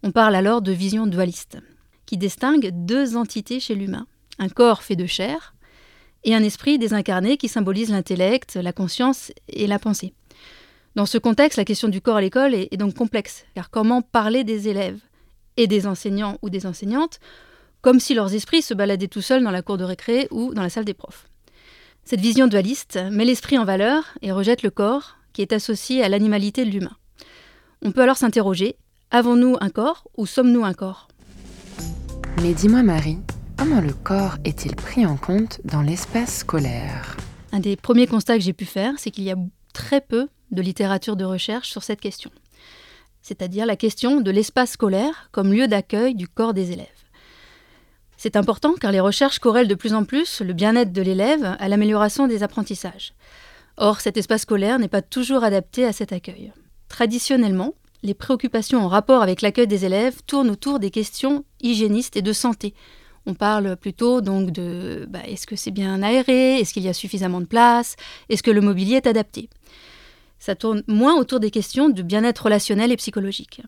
On 0.04 0.12
parle 0.12 0.36
alors 0.36 0.62
de 0.62 0.72
vision 0.72 1.08
dualiste, 1.08 1.58
qui 2.06 2.18
distingue 2.18 2.70
deux 2.72 3.18
entités 3.18 3.60
chez 3.60 3.74
l'humain. 3.74 4.06
Un 4.38 4.50
corps 4.50 4.84
fait 4.84 4.96
de 4.96 5.08
chair 5.08 5.56
et 6.24 6.36
un 6.36 6.44
esprit 6.44 6.78
désincarné 6.78 7.38
qui 7.38 7.48
symbolise 7.48 7.90
l'intellect, 7.90 8.58
la 8.58 8.74
conscience 8.74 9.32
et 9.50 9.66
la 9.66 9.80
pensée. 9.80 10.14
Dans 10.94 11.08
ce 11.08 11.18
contexte, 11.18 11.58
la 11.58 11.66
question 11.66 11.90
du 11.90 12.02
corps 12.02 12.18
à 12.18 12.22
l'école 12.22 12.54
est 12.54 12.78
donc 12.78 12.94
complexe, 12.94 13.46
car 13.56 13.72
comment 13.72 14.04
parler 14.04 14.44
des 14.44 14.68
élèves 14.68 15.00
et 15.58 15.66
des 15.66 15.88
enseignants 15.88 16.38
ou 16.44 16.52
des 16.52 16.68
enseignantes 16.68 17.20
comme 17.88 18.02
si 18.02 18.14
leurs 18.14 18.34
esprits 18.34 18.62
se 18.62 18.74
baladaient 18.74 19.08
tout 19.08 19.22
seuls 19.22 19.42
dans 19.42 19.50
la 19.50 19.62
cour 19.62 19.78
de 19.78 19.86
récré 19.86 20.28
ou 20.30 20.54
dans 20.54 20.62
la 20.62 20.70
salle 20.70 20.84
des 20.84 20.94
profs. 20.94 21.30
Cette 22.04 22.20
vision 22.20 22.48
dualiste 22.48 23.00
met 23.12 23.24
l'esprit 23.24 23.58
en 23.58 23.64
valeur 23.64 24.04
et 24.22 24.34
rejette 24.34 24.62
le 24.62 24.72
corps, 24.72 25.16
qui 25.32 25.42
est 25.42 25.54
associé 25.54 26.04
à 26.04 26.10
l'animalité 26.10 26.66
de 26.66 26.70
l'humain. 26.70 26.98
On 27.82 27.94
peut 27.94 28.02
alors 28.02 28.18
s'interroger, 28.18 28.76
avons-nous 29.10 29.56
un 29.62 29.70
corps 29.70 30.06
ou 30.18 30.26
sommes-nous 30.26 30.66
un 30.66 30.74
corps? 30.74 31.08
Mais 32.42 32.54
dis-moi 32.54 32.84
Marie, 32.84 33.20
comment 33.56 33.80
le 33.80 33.94
corps 33.94 34.36
est-il 34.44 34.76
pris 34.76 35.06
en 35.06 35.16
compte 35.16 35.62
dans 35.64 35.82
l'espace 35.82 36.40
scolaire? 36.40 37.16
Un 37.54 37.62
des 37.62 37.78
premiers 37.78 38.08
constats 38.08 38.36
que 38.36 38.44
j'ai 38.44 38.52
pu 38.52 38.66
faire, 38.66 38.96
c'est 38.98 39.12
qu'il 39.12 39.24
y 39.24 39.32
a 39.32 39.38
très 39.72 40.02
peu 40.02 40.28
de 40.52 40.62
littérature 40.62 41.16
de 41.16 41.24
recherche 41.24 41.70
sur 41.70 41.84
cette 41.84 42.02
question, 42.02 42.32
c'est-à-dire 43.22 43.66
la 43.66 43.78
question 43.78 44.20
de 44.20 44.30
l'espace 44.30 44.72
scolaire 44.72 45.30
comme 45.32 45.54
lieu 45.54 45.70
d'accueil 45.70 46.16
du 46.16 46.28
corps 46.28 46.54
des 46.54 46.74
élèves. 46.74 46.97
C'est 48.18 48.36
important 48.36 48.74
car 48.74 48.92
les 48.92 49.00
recherches 49.00 49.40
corrèlent 49.40 49.68
de 49.68 49.76
plus 49.76 49.94
en 49.94 50.04
plus 50.04 50.42
le 50.42 50.54
bien-être 50.54 50.92
de 50.92 51.02
l'élève 51.02 51.56
à 51.60 51.70
l'amélioration 51.70 52.28
des 52.28 52.44
apprentissages. 52.44 53.14
Or, 53.78 54.02
cet 54.02 54.18
espace 54.18 54.42
scolaire 54.42 54.80
n'est 54.80 54.88
pas 54.88 55.04
toujours 55.04 55.44
adapté 55.44 55.86
à 55.86 55.94
cet 55.94 56.12
accueil. 56.12 56.52
Traditionnellement, 56.90 57.76
les 58.02 58.16
préoccupations 58.16 58.84
en 58.84 58.88
rapport 58.88 59.22
avec 59.22 59.42
l'accueil 59.42 59.68
des 59.68 59.86
élèves 59.86 60.22
tournent 60.26 60.50
autour 60.50 60.80
des 60.80 60.90
questions 60.90 61.46
hygiénistes 61.62 62.18
et 62.18 62.22
de 62.24 62.34
santé. 62.34 62.74
On 63.28 63.34
parle 63.34 63.76
plutôt 63.76 64.22
donc 64.22 64.52
de 64.52 65.06
bah, 65.10 65.20
est-ce 65.28 65.46
que 65.46 65.56
c'est 65.56 65.72
bien 65.72 66.02
aéré, 66.02 66.60
est-ce 66.60 66.74
qu'il 66.74 66.84
y 66.84 66.90
a 66.90 66.94
suffisamment 66.94 67.42
de 67.42 67.46
place, 67.46 67.98
est-ce 68.30 68.42
que 68.42 68.52
le 68.52 68.62
mobilier 68.62 68.96
est 68.96 69.08
adapté? 69.08 69.50
Ça 70.40 70.56
tourne 70.56 70.84
moins 70.88 71.16
autour 71.16 71.40
des 71.40 71.52
questions 71.52 71.90
du 71.90 72.04
bien-être 72.04 72.46
relationnel 72.46 72.92
et 72.92 72.98
psychologique. 72.98 73.62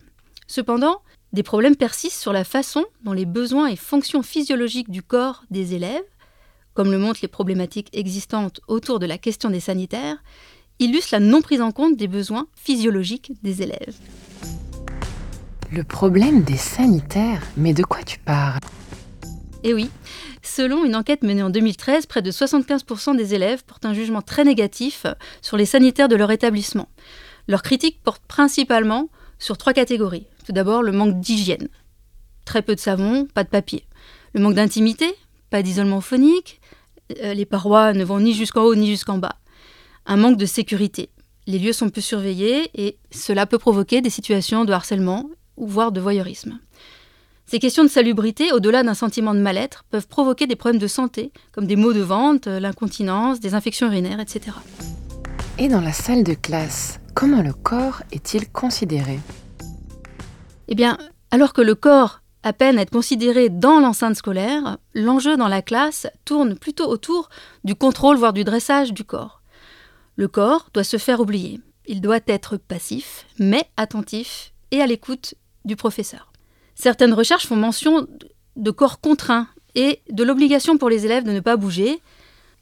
Cependant, 0.47 1.01
des 1.33 1.43
problèmes 1.43 1.75
persistent 1.75 2.19
sur 2.19 2.33
la 2.33 2.43
façon 2.43 2.85
dont 3.03 3.13
les 3.13 3.25
besoins 3.25 3.67
et 3.67 3.75
fonctions 3.75 4.23
physiologiques 4.23 4.89
du 4.89 5.03
corps 5.03 5.43
des 5.51 5.75
élèves, 5.75 6.03
comme 6.73 6.91
le 6.91 6.97
montrent 6.97 7.19
les 7.21 7.27
problématiques 7.27 7.89
existantes 7.93 8.61
autour 8.67 8.99
de 8.99 9.05
la 9.05 9.17
question 9.17 9.49
des 9.49 9.59
sanitaires, 9.59 10.17
illustre 10.79 11.09
la 11.11 11.19
non 11.19 11.41
prise 11.41 11.61
en 11.61 11.71
compte 11.71 11.97
des 11.97 12.07
besoins 12.07 12.47
physiologiques 12.55 13.31
des 13.43 13.61
élèves. 13.61 13.95
Le 15.71 15.83
problème 15.83 16.41
des 16.41 16.57
sanitaires 16.57 17.43
Mais 17.55 17.73
de 17.73 17.83
quoi 17.83 18.01
tu 18.03 18.17
parles? 18.17 18.61
Eh 19.63 19.73
oui, 19.73 19.89
selon 20.41 20.85
une 20.85 20.95
enquête 20.95 21.21
menée 21.21 21.43
en 21.43 21.49
2013, 21.49 22.05
près 22.05 22.21
de 22.21 22.31
75% 22.31 23.15
des 23.15 23.35
élèves 23.35 23.63
portent 23.65 23.85
un 23.85 23.93
jugement 23.93 24.21
très 24.21 24.45
négatif 24.45 25.05
sur 25.41 25.57
les 25.57 25.65
sanitaires 25.65 26.07
de 26.07 26.15
leur 26.15 26.31
établissement. 26.31 26.87
Leur 27.47 27.61
critique 27.61 28.01
porte 28.01 28.23
principalement 28.27 29.09
sur 29.37 29.57
trois 29.57 29.73
catégories. 29.73 30.25
Tout 30.49 30.53
d'abord, 30.53 30.81
le 30.81 30.91
manque 30.91 31.19
d'hygiène. 31.19 31.67
Très 32.43 32.63
peu 32.63 32.73
de 32.73 32.79
savon, 32.79 33.27
pas 33.31 33.43
de 33.43 33.49
papier. 33.49 33.85
Le 34.33 34.41
manque 34.41 34.55
d'intimité, 34.55 35.05
pas 35.51 35.61
d'isolement 35.61 36.01
phonique. 36.01 36.59
Euh, 37.21 37.35
les 37.35 37.45
parois 37.45 37.93
ne 37.93 38.03
vont 38.03 38.19
ni 38.19 38.33
jusqu'en 38.33 38.63
haut 38.63 38.73
ni 38.73 38.87
jusqu'en 38.87 39.19
bas 39.19 39.35
un 40.07 40.17
manque 40.17 40.37
de 40.37 40.47
sécurité. 40.47 41.11
Les 41.45 41.59
lieux 41.59 41.71
sont 41.71 41.91
peu 41.91 42.01
surveillés 42.01 42.71
et 42.73 42.97
cela 43.11 43.45
peut 43.45 43.59
provoquer 43.59 44.01
des 44.01 44.09
situations 44.09 44.65
de 44.65 44.73
harcèlement 44.73 45.29
ou 45.55 45.67
voire 45.67 45.91
de 45.91 46.01
voyeurisme. 46.01 46.57
Ces 47.45 47.59
questions 47.59 47.83
de 47.83 47.89
salubrité, 47.89 48.51
au-delà 48.51 48.81
d'un 48.81 48.95
sentiment 48.95 49.35
de 49.35 49.39
mal-être, 49.39 49.85
peuvent 49.91 50.07
provoquer 50.07 50.47
des 50.47 50.55
problèmes 50.55 50.81
de 50.81 50.87
santé, 50.87 51.31
comme 51.51 51.67
des 51.67 51.75
maux 51.75 51.93
de 51.93 52.01
ventre, 52.01 52.49
l'incontinence, 52.49 53.39
des 53.39 53.53
infections 53.53 53.85
urinaires, 53.85 54.19
etc. 54.19 54.57
Et 55.59 55.67
dans 55.67 55.81
la 55.81 55.93
salle 55.93 56.23
de 56.23 56.33
classe, 56.33 56.99
comment 57.13 57.43
le 57.43 57.53
corps 57.53 58.01
est-il 58.11 58.49
considéré? 58.49 59.19
Eh 60.69 60.75
bien, 60.75 60.97
alors 61.31 61.51
que 61.51 61.61
le 61.61 61.73
corps 61.73 62.21
a 62.43 62.53
peine 62.53 62.77
à 62.77 62.83
être 62.83 62.91
considéré 62.91 63.49
dans 63.49 63.79
l'enceinte 63.79 64.15
scolaire, 64.15 64.77
l'enjeu 64.93 65.35
dans 65.35 65.47
la 65.47 65.63
classe 65.63 66.07
tourne 66.25 66.57
plutôt 66.57 66.87
autour 66.87 67.29
du 67.63 67.73
contrôle, 67.73 68.17
voire 68.17 68.33
du 68.33 68.43
dressage 68.43 68.93
du 68.93 69.03
corps. 69.03 69.41
Le 70.15 70.27
corps 70.27 70.69
doit 70.73 70.83
se 70.83 70.97
faire 70.97 71.19
oublier. 71.19 71.59
Il 71.87 72.01
doit 72.01 72.19
être 72.27 72.57
passif, 72.57 73.25
mais 73.39 73.65
attentif 73.77 74.53
et 74.69 74.79
à 74.79 74.85
l'écoute 74.85 75.33
du 75.65 75.75
professeur. 75.75 76.31
Certaines 76.75 77.13
recherches 77.13 77.47
font 77.47 77.55
mention 77.55 78.07
de 78.55 78.71
corps 78.71 78.99
contraints 78.99 79.47
et 79.73 80.01
de 80.11 80.23
l'obligation 80.23 80.77
pour 80.77 80.89
les 80.89 81.03
élèves 81.03 81.23
de 81.23 81.31
ne 81.31 81.39
pas 81.39 81.57
bouger 81.57 81.99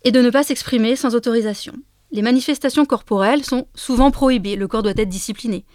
et 0.06 0.12
de 0.12 0.22
ne 0.22 0.30
pas 0.30 0.44
s'exprimer 0.44 0.96
sans 0.96 1.14
autorisation. 1.14 1.74
Les 2.12 2.22
manifestations 2.22 2.86
corporelles 2.86 3.44
sont 3.44 3.68
souvent 3.76 4.12
prohibées, 4.12 4.56
le 4.56 4.70
corps 4.70 4.84
doit 4.84 4.94
être 4.96 5.10
discipliné. 5.10 5.66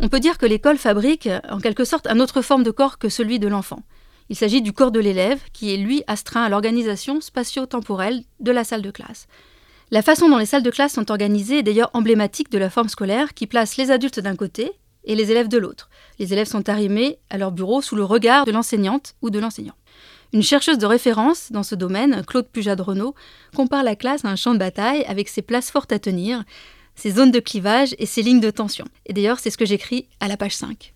On 0.00 0.08
peut 0.08 0.20
dire 0.20 0.38
que 0.38 0.46
l'école 0.46 0.78
fabrique 0.78 1.28
en 1.48 1.58
quelque 1.58 1.84
sorte 1.84 2.06
un 2.06 2.20
autre 2.20 2.40
forme 2.40 2.62
de 2.62 2.70
corps 2.70 2.98
que 2.98 3.08
celui 3.08 3.38
de 3.38 3.48
l'enfant. 3.48 3.82
Il 4.28 4.36
s'agit 4.36 4.62
du 4.62 4.72
corps 4.72 4.92
de 4.92 5.00
l'élève 5.00 5.40
qui 5.52 5.72
est 5.72 5.76
lui 5.76 6.02
astreint 6.06 6.44
à 6.44 6.48
l'organisation 6.48 7.20
spatio-temporelle 7.20 8.22
de 8.40 8.52
la 8.52 8.62
salle 8.62 8.82
de 8.82 8.90
classe. 8.90 9.26
La 9.90 10.02
façon 10.02 10.28
dont 10.28 10.36
les 10.36 10.46
salles 10.46 10.62
de 10.62 10.70
classe 10.70 10.92
sont 10.92 11.10
organisées 11.10 11.58
est 11.58 11.62
d'ailleurs 11.62 11.90
emblématique 11.94 12.50
de 12.50 12.58
la 12.58 12.70
forme 12.70 12.90
scolaire 12.90 13.32
qui 13.34 13.46
place 13.46 13.76
les 13.76 13.90
adultes 13.90 14.20
d'un 14.20 14.36
côté 14.36 14.70
et 15.04 15.14
les 15.14 15.30
élèves 15.30 15.48
de 15.48 15.58
l'autre. 15.58 15.88
Les 16.18 16.32
élèves 16.32 16.46
sont 16.46 16.68
arrimés 16.68 17.18
à 17.30 17.38
leur 17.38 17.52
bureau 17.52 17.80
sous 17.80 17.96
le 17.96 18.04
regard 18.04 18.44
de 18.44 18.52
l'enseignante 18.52 19.14
ou 19.22 19.30
de 19.30 19.38
l'enseignant. 19.38 19.74
Une 20.34 20.42
chercheuse 20.42 20.76
de 20.76 20.84
référence 20.84 21.50
dans 21.50 21.62
ce 21.62 21.74
domaine, 21.74 22.22
Claude 22.26 22.48
Pujade-Renaud, 22.48 23.14
compare 23.56 23.82
la 23.82 23.96
classe 23.96 24.26
à 24.26 24.28
un 24.28 24.36
champ 24.36 24.52
de 24.52 24.58
bataille 24.58 25.04
avec 25.08 25.30
ses 25.30 25.40
places 25.40 25.70
fortes 25.70 25.90
à 25.90 25.98
tenir, 25.98 26.44
ses 26.98 27.12
zones 27.12 27.30
de 27.30 27.38
clivage 27.38 27.94
et 28.00 28.06
ses 28.06 28.22
lignes 28.22 28.40
de 28.40 28.50
tension. 28.50 28.84
Et 29.06 29.12
d'ailleurs, 29.12 29.38
c'est 29.38 29.50
ce 29.50 29.56
que 29.56 29.64
j'écris 29.64 30.08
à 30.18 30.26
la 30.26 30.36
page 30.36 30.56
5. 30.56 30.92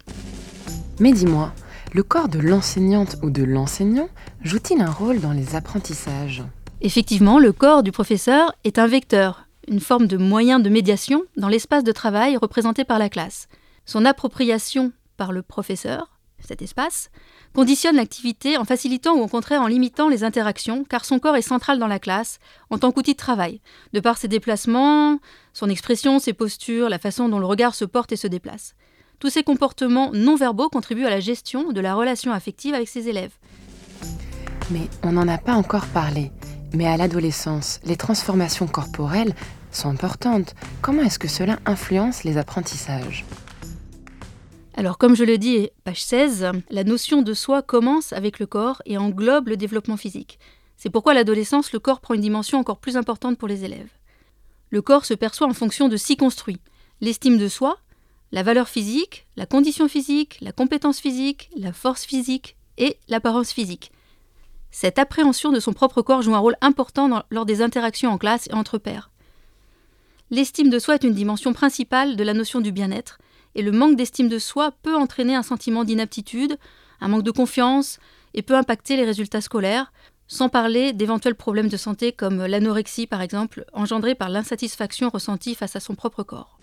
Mais 0.98 1.12
dis-moi, 1.12 1.52
le 1.92 2.02
corps 2.02 2.28
de 2.28 2.40
l'enseignante 2.40 3.16
ou 3.22 3.30
de 3.30 3.44
l'enseignant 3.44 4.08
joue-t-il 4.42 4.82
un 4.82 4.90
rôle 4.90 5.20
dans 5.20 5.30
les 5.30 5.54
apprentissages? 5.54 6.42
Effectivement, 6.80 7.38
le 7.38 7.52
corps 7.52 7.84
du 7.84 7.92
professeur 7.92 8.52
est 8.64 8.80
un 8.80 8.88
vecteur, 8.88 9.46
une 9.68 9.78
forme 9.78 10.08
de 10.08 10.16
moyen 10.16 10.58
de 10.58 10.68
médiation 10.68 11.22
dans 11.36 11.48
l'espace 11.48 11.84
de 11.84 11.92
travail 11.92 12.36
représenté 12.36 12.82
par 12.82 12.98
la 12.98 13.08
classe. 13.08 13.46
Son 13.86 14.04
appropriation 14.04 14.90
par 15.16 15.30
le 15.30 15.42
professeur, 15.42 16.18
cet 16.40 16.62
espace, 16.62 17.10
conditionne 17.54 17.96
l'activité 17.96 18.56
en 18.56 18.64
facilitant 18.64 19.14
ou 19.14 19.22
au 19.22 19.28
contraire 19.28 19.62
en 19.62 19.66
limitant 19.66 20.08
les 20.08 20.24
interactions, 20.24 20.84
car 20.84 21.04
son 21.04 21.18
corps 21.18 21.36
est 21.36 21.42
central 21.42 21.78
dans 21.78 21.86
la 21.86 21.98
classe 21.98 22.38
en 22.70 22.78
tant 22.78 22.92
qu'outil 22.92 23.12
de 23.12 23.18
travail, 23.18 23.60
de 23.92 24.00
par 24.00 24.16
ses 24.16 24.28
déplacements, 24.28 25.18
son 25.52 25.68
expression, 25.68 26.18
ses 26.18 26.32
postures, 26.32 26.88
la 26.88 26.98
façon 26.98 27.28
dont 27.28 27.38
le 27.38 27.46
regard 27.46 27.74
se 27.74 27.84
porte 27.84 28.12
et 28.12 28.16
se 28.16 28.26
déplace. 28.26 28.74
Tous 29.18 29.30
ces 29.30 29.42
comportements 29.42 30.10
non 30.12 30.34
verbaux 30.34 30.68
contribuent 30.68 31.06
à 31.06 31.10
la 31.10 31.20
gestion 31.20 31.72
de 31.72 31.80
la 31.80 31.94
relation 31.94 32.32
affective 32.32 32.74
avec 32.74 32.88
ses 32.88 33.08
élèves. 33.08 33.32
Mais 34.70 34.88
on 35.02 35.12
n'en 35.12 35.28
a 35.28 35.38
pas 35.38 35.54
encore 35.54 35.86
parlé. 35.86 36.32
Mais 36.72 36.86
à 36.86 36.96
l'adolescence, 36.96 37.80
les 37.84 37.96
transformations 37.96 38.66
corporelles 38.66 39.34
sont 39.70 39.90
importantes. 39.90 40.54
Comment 40.80 41.02
est-ce 41.02 41.18
que 41.18 41.28
cela 41.28 41.58
influence 41.66 42.24
les 42.24 42.38
apprentissages? 42.38 43.24
Alors 44.74 44.98
comme 44.98 45.14
je 45.14 45.24
le 45.24 45.38
dis, 45.38 45.68
page 45.84 46.02
16, 46.02 46.50
la 46.70 46.84
notion 46.84 47.22
de 47.22 47.34
soi 47.34 47.62
commence 47.62 48.12
avec 48.12 48.38
le 48.38 48.46
corps 48.46 48.80
et 48.86 48.96
englobe 48.96 49.48
le 49.48 49.56
développement 49.56 49.96
physique. 49.96 50.38
C'est 50.76 50.90
pourquoi 50.90 51.12
à 51.12 51.14
l'adolescence, 51.14 51.72
le 51.72 51.78
corps 51.78 52.00
prend 52.00 52.14
une 52.14 52.22
dimension 52.22 52.58
encore 52.58 52.78
plus 52.78 52.96
importante 52.96 53.38
pour 53.38 53.48
les 53.48 53.64
élèves. 53.64 53.90
Le 54.70 54.80
corps 54.80 55.04
se 55.04 55.14
perçoit 55.14 55.46
en 55.46 55.54
fonction 55.54 55.88
de 55.88 55.96
six 55.96 56.16
construits. 56.16 56.60
L'estime 57.00 57.36
de 57.36 57.48
soi, 57.48 57.78
la 58.32 58.42
valeur 58.42 58.68
physique, 58.68 59.26
la 59.36 59.44
condition 59.44 59.88
physique, 59.88 60.38
la 60.40 60.52
compétence 60.52 60.98
physique, 60.98 61.50
la 61.54 61.72
force 61.72 62.04
physique 62.04 62.56
et 62.78 62.96
l'apparence 63.08 63.52
physique. 63.52 63.92
Cette 64.70 64.98
appréhension 64.98 65.52
de 65.52 65.60
son 65.60 65.74
propre 65.74 66.00
corps 66.00 66.22
joue 66.22 66.34
un 66.34 66.38
rôle 66.38 66.56
important 66.62 67.22
lors 67.30 67.44
des 67.44 67.60
interactions 67.60 68.10
en 68.10 68.16
classe 68.16 68.48
et 68.48 68.54
entre 68.54 68.78
pairs. 68.78 69.10
L'estime 70.30 70.70
de 70.70 70.78
soi 70.78 70.94
est 70.94 71.04
une 71.04 71.12
dimension 71.12 71.52
principale 71.52 72.16
de 72.16 72.24
la 72.24 72.32
notion 72.32 72.62
du 72.62 72.72
bien-être, 72.72 73.18
et 73.54 73.62
le 73.62 73.72
manque 73.72 73.96
d'estime 73.96 74.28
de 74.28 74.38
soi 74.38 74.72
peut 74.82 74.96
entraîner 74.96 75.34
un 75.34 75.42
sentiment 75.42 75.84
d'inaptitude, 75.84 76.56
un 77.00 77.08
manque 77.08 77.22
de 77.22 77.30
confiance, 77.30 77.98
et 78.34 78.42
peut 78.42 78.56
impacter 78.56 78.96
les 78.96 79.04
résultats 79.04 79.40
scolaires, 79.40 79.92
sans 80.26 80.48
parler 80.48 80.92
d'éventuels 80.92 81.34
problèmes 81.34 81.68
de 81.68 81.76
santé 81.76 82.12
comme 82.12 82.46
l'anorexie 82.46 83.06
par 83.06 83.20
exemple, 83.20 83.64
engendrée 83.72 84.14
par 84.14 84.28
l'insatisfaction 84.28 85.10
ressentie 85.10 85.54
face 85.54 85.76
à 85.76 85.80
son 85.80 85.94
propre 85.94 86.22
corps. 86.22 86.58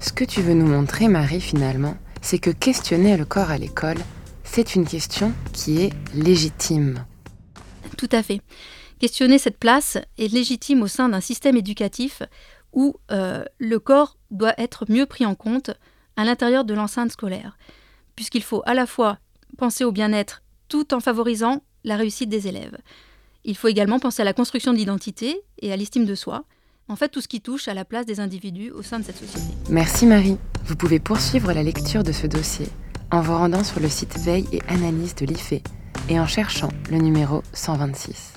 Ce 0.00 0.12
que 0.12 0.24
tu 0.24 0.40
veux 0.40 0.54
nous 0.54 0.66
montrer, 0.66 1.08
Marie, 1.08 1.40
finalement, 1.40 1.96
c'est 2.22 2.38
que 2.38 2.50
questionner 2.50 3.16
le 3.16 3.24
corps 3.24 3.50
à 3.50 3.58
l'école, 3.58 3.98
c'est 4.44 4.74
une 4.74 4.86
question 4.86 5.32
qui 5.52 5.82
est 5.82 5.92
légitime. 6.14 7.04
Tout 7.96 8.08
à 8.12 8.22
fait. 8.22 8.40
Questionner 8.98 9.38
cette 9.38 9.58
place 9.58 9.98
est 10.18 10.32
légitime 10.32 10.82
au 10.82 10.86
sein 10.86 11.08
d'un 11.08 11.20
système 11.20 11.56
éducatif 11.56 12.22
où 12.72 12.96
euh, 13.10 13.44
le 13.58 13.78
corps 13.78 14.16
doit 14.30 14.54
être 14.58 14.84
mieux 14.88 15.06
pris 15.06 15.26
en 15.26 15.34
compte 15.34 15.70
à 16.16 16.24
l'intérieur 16.24 16.64
de 16.64 16.74
l'enceinte 16.74 17.12
scolaire, 17.12 17.56
puisqu'il 18.16 18.42
faut 18.42 18.62
à 18.66 18.74
la 18.74 18.86
fois 18.86 19.18
penser 19.58 19.84
au 19.84 19.92
bien-être 19.92 20.42
tout 20.68 20.94
en 20.94 21.00
favorisant 21.00 21.62
la 21.84 21.96
réussite 21.96 22.28
des 22.28 22.48
élèves. 22.48 22.78
Il 23.44 23.56
faut 23.56 23.68
également 23.68 23.98
penser 23.98 24.22
à 24.22 24.24
la 24.24 24.32
construction 24.34 24.72
d'identité 24.72 25.40
et 25.60 25.72
à 25.72 25.76
l'estime 25.76 26.04
de 26.04 26.14
soi, 26.14 26.44
en 26.88 26.96
fait 26.96 27.08
tout 27.08 27.20
ce 27.20 27.28
qui 27.28 27.40
touche 27.40 27.68
à 27.68 27.74
la 27.74 27.84
place 27.84 28.06
des 28.06 28.20
individus 28.20 28.70
au 28.70 28.82
sein 28.82 28.98
de 28.98 29.04
cette 29.04 29.16
société. 29.16 29.54
Merci 29.70 30.06
Marie. 30.06 30.36
Vous 30.64 30.76
pouvez 30.76 30.98
poursuivre 30.98 31.52
la 31.52 31.62
lecture 31.62 32.02
de 32.02 32.12
ce 32.12 32.26
dossier 32.26 32.66
en 33.10 33.22
vous 33.22 33.34
rendant 33.34 33.64
sur 33.64 33.80
le 33.80 33.88
site 33.88 34.18
Veille 34.18 34.46
et 34.52 34.60
Analyse 34.68 35.14
de 35.14 35.26
l'IFE 35.26 35.62
et 36.08 36.20
en 36.20 36.26
cherchant 36.26 36.70
le 36.90 36.98
numéro 36.98 37.42
126. 37.52 38.34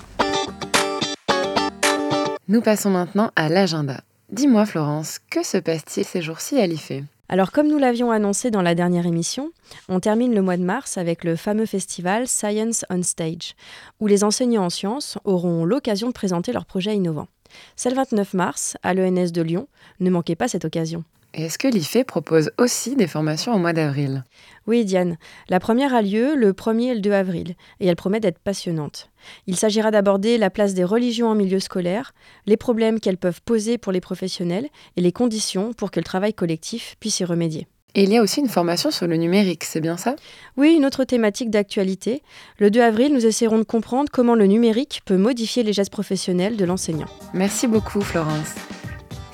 Nous 2.48 2.60
passons 2.60 2.90
maintenant 2.90 3.30
à 3.36 3.48
l'agenda. 3.48 4.02
Dis-moi 4.34 4.66
Florence, 4.66 5.20
que 5.30 5.44
se 5.44 5.58
passe-t-il 5.58 6.04
ces 6.04 6.20
jours-ci 6.20 6.58
à 6.58 6.66
l'IFE? 6.66 7.04
Alors 7.28 7.52
comme 7.52 7.68
nous 7.68 7.78
l'avions 7.78 8.10
annoncé 8.10 8.50
dans 8.50 8.62
la 8.62 8.74
dernière 8.74 9.06
émission, 9.06 9.52
on 9.88 10.00
termine 10.00 10.34
le 10.34 10.42
mois 10.42 10.56
de 10.56 10.64
mars 10.64 10.98
avec 10.98 11.22
le 11.22 11.36
fameux 11.36 11.66
festival 11.66 12.26
Science 12.26 12.84
on 12.90 13.04
Stage, 13.04 13.54
où 14.00 14.08
les 14.08 14.24
enseignants 14.24 14.64
en 14.64 14.70
sciences 14.70 15.18
auront 15.22 15.64
l'occasion 15.64 16.08
de 16.08 16.12
présenter 16.12 16.52
leurs 16.52 16.66
projets 16.66 16.96
innovants. 16.96 17.28
C'est 17.76 17.90
le 17.90 17.94
29 17.94 18.34
mars 18.34 18.76
à 18.82 18.92
l'ENS 18.92 19.30
de 19.30 19.40
Lyon, 19.40 19.68
ne 20.00 20.10
manquez 20.10 20.34
pas 20.34 20.48
cette 20.48 20.64
occasion. 20.64 21.04
Et 21.36 21.46
est-ce 21.46 21.58
que 21.58 21.66
l'IFE 21.66 22.04
propose 22.06 22.52
aussi 22.58 22.94
des 22.94 23.08
formations 23.08 23.52
au 23.52 23.58
mois 23.58 23.72
d'avril? 23.72 24.24
Oui, 24.68 24.84
Diane. 24.84 25.18
La 25.48 25.58
première 25.58 25.92
a 25.92 26.00
lieu 26.00 26.36
le 26.36 26.52
1er 26.52 26.92
et 26.92 26.94
le 26.94 27.00
2 27.00 27.10
avril, 27.10 27.56
et 27.80 27.86
elle 27.88 27.96
promet 27.96 28.20
d'être 28.20 28.38
passionnante. 28.38 29.10
Il 29.48 29.56
s'agira 29.56 29.90
d'aborder 29.90 30.38
la 30.38 30.48
place 30.48 30.74
des 30.74 30.84
religions 30.84 31.28
en 31.28 31.34
milieu 31.34 31.58
scolaire, 31.58 32.14
les 32.46 32.56
problèmes 32.56 33.00
qu'elles 33.00 33.16
peuvent 33.16 33.42
poser 33.44 33.78
pour 33.78 33.90
les 33.90 34.00
professionnels 34.00 34.68
et 34.96 35.00
les 35.00 35.10
conditions 35.10 35.72
pour 35.72 35.90
que 35.90 35.98
le 35.98 36.04
travail 36.04 36.34
collectif 36.34 36.94
puisse 37.00 37.18
y 37.18 37.24
remédier. 37.24 37.66
Et 37.96 38.04
il 38.04 38.12
y 38.12 38.16
a 38.16 38.22
aussi 38.22 38.40
une 38.40 38.48
formation 38.48 38.92
sur 38.92 39.08
le 39.08 39.16
numérique, 39.16 39.64
c'est 39.64 39.80
bien 39.80 39.96
ça? 39.96 40.14
Oui, 40.56 40.74
une 40.76 40.84
autre 40.84 41.02
thématique 41.02 41.50
d'actualité. 41.50 42.22
Le 42.58 42.70
2 42.70 42.80
avril, 42.80 43.12
nous 43.12 43.26
essaierons 43.26 43.58
de 43.58 43.64
comprendre 43.64 44.08
comment 44.12 44.36
le 44.36 44.46
numérique 44.46 45.02
peut 45.04 45.16
modifier 45.16 45.64
les 45.64 45.72
gestes 45.72 45.92
professionnels 45.92 46.56
de 46.56 46.64
l'enseignant. 46.64 47.08
Merci 47.32 47.66
beaucoup, 47.66 48.00
Florence. 48.00 48.54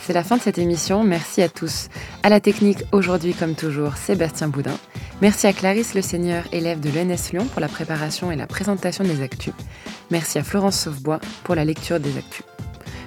C'est 0.03 0.13
la 0.13 0.25
fin 0.25 0.37
de 0.37 0.43
cette 0.43 0.59
émission. 0.59 1.05
Merci 1.05 1.43
à 1.43 1.49
tous. 1.49 1.89
À 2.23 2.29
la 2.29 2.41
technique, 2.41 2.85
aujourd'hui 2.93 3.35
comme 3.35 3.55
toujours, 3.55 3.97
Sébastien 3.97 4.49
Boudin. 4.49 4.77
Merci 5.21 5.47
à 5.47 5.53
Clarisse 5.53 5.95
Le 5.95 6.03
Seigneur, 6.03 6.45
élève 6.53 6.81
de 6.81 6.89
l'ENS 6.89 7.31
Lyon, 7.33 7.47
pour 7.47 7.61
la 7.61 7.69
préparation 7.69 8.33
et 8.33 8.37
la 8.37 8.47
présentation 8.47 9.05
des 9.05 9.23
actus. 9.23 9.53
Merci 10.11 10.39
à 10.39 10.43
Florence 10.43 10.81
Sauvebois 10.81 11.21
pour 11.45 11.55
la 11.55 11.65
lecture 11.65 12.01
des 12.01 12.17
actus. 12.17 12.45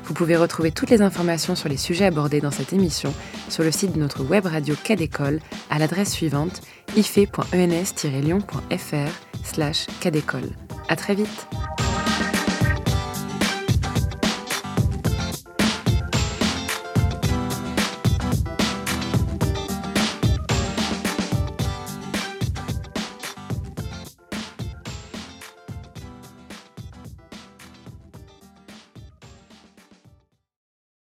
Vous 0.06 0.13
pouvez 0.13 0.36
retrouver 0.36 0.71
toutes 0.71 0.89
les 0.89 1.01
informations 1.01 1.56
sur 1.56 1.69
les 1.69 1.77
sujets 1.77 2.06
abordés 2.06 2.41
dans 2.41 2.51
cette 2.51 2.73
émission 2.73 3.13
sur 3.49 3.63
le 3.63 3.71
site 3.71 3.93
de 3.93 3.99
notre 3.99 4.23
web 4.23 4.45
radio 4.45 4.75
Cadécole 4.84 5.39
à 5.69 5.79
l'adresse 5.79 6.12
suivante 6.12 6.62
ife.ens-lyon.fr 6.95 9.12
slash 9.43 9.88
cadécole. 10.01 10.51
À 10.89 10.95
très 10.95 11.15
vite 11.15 11.47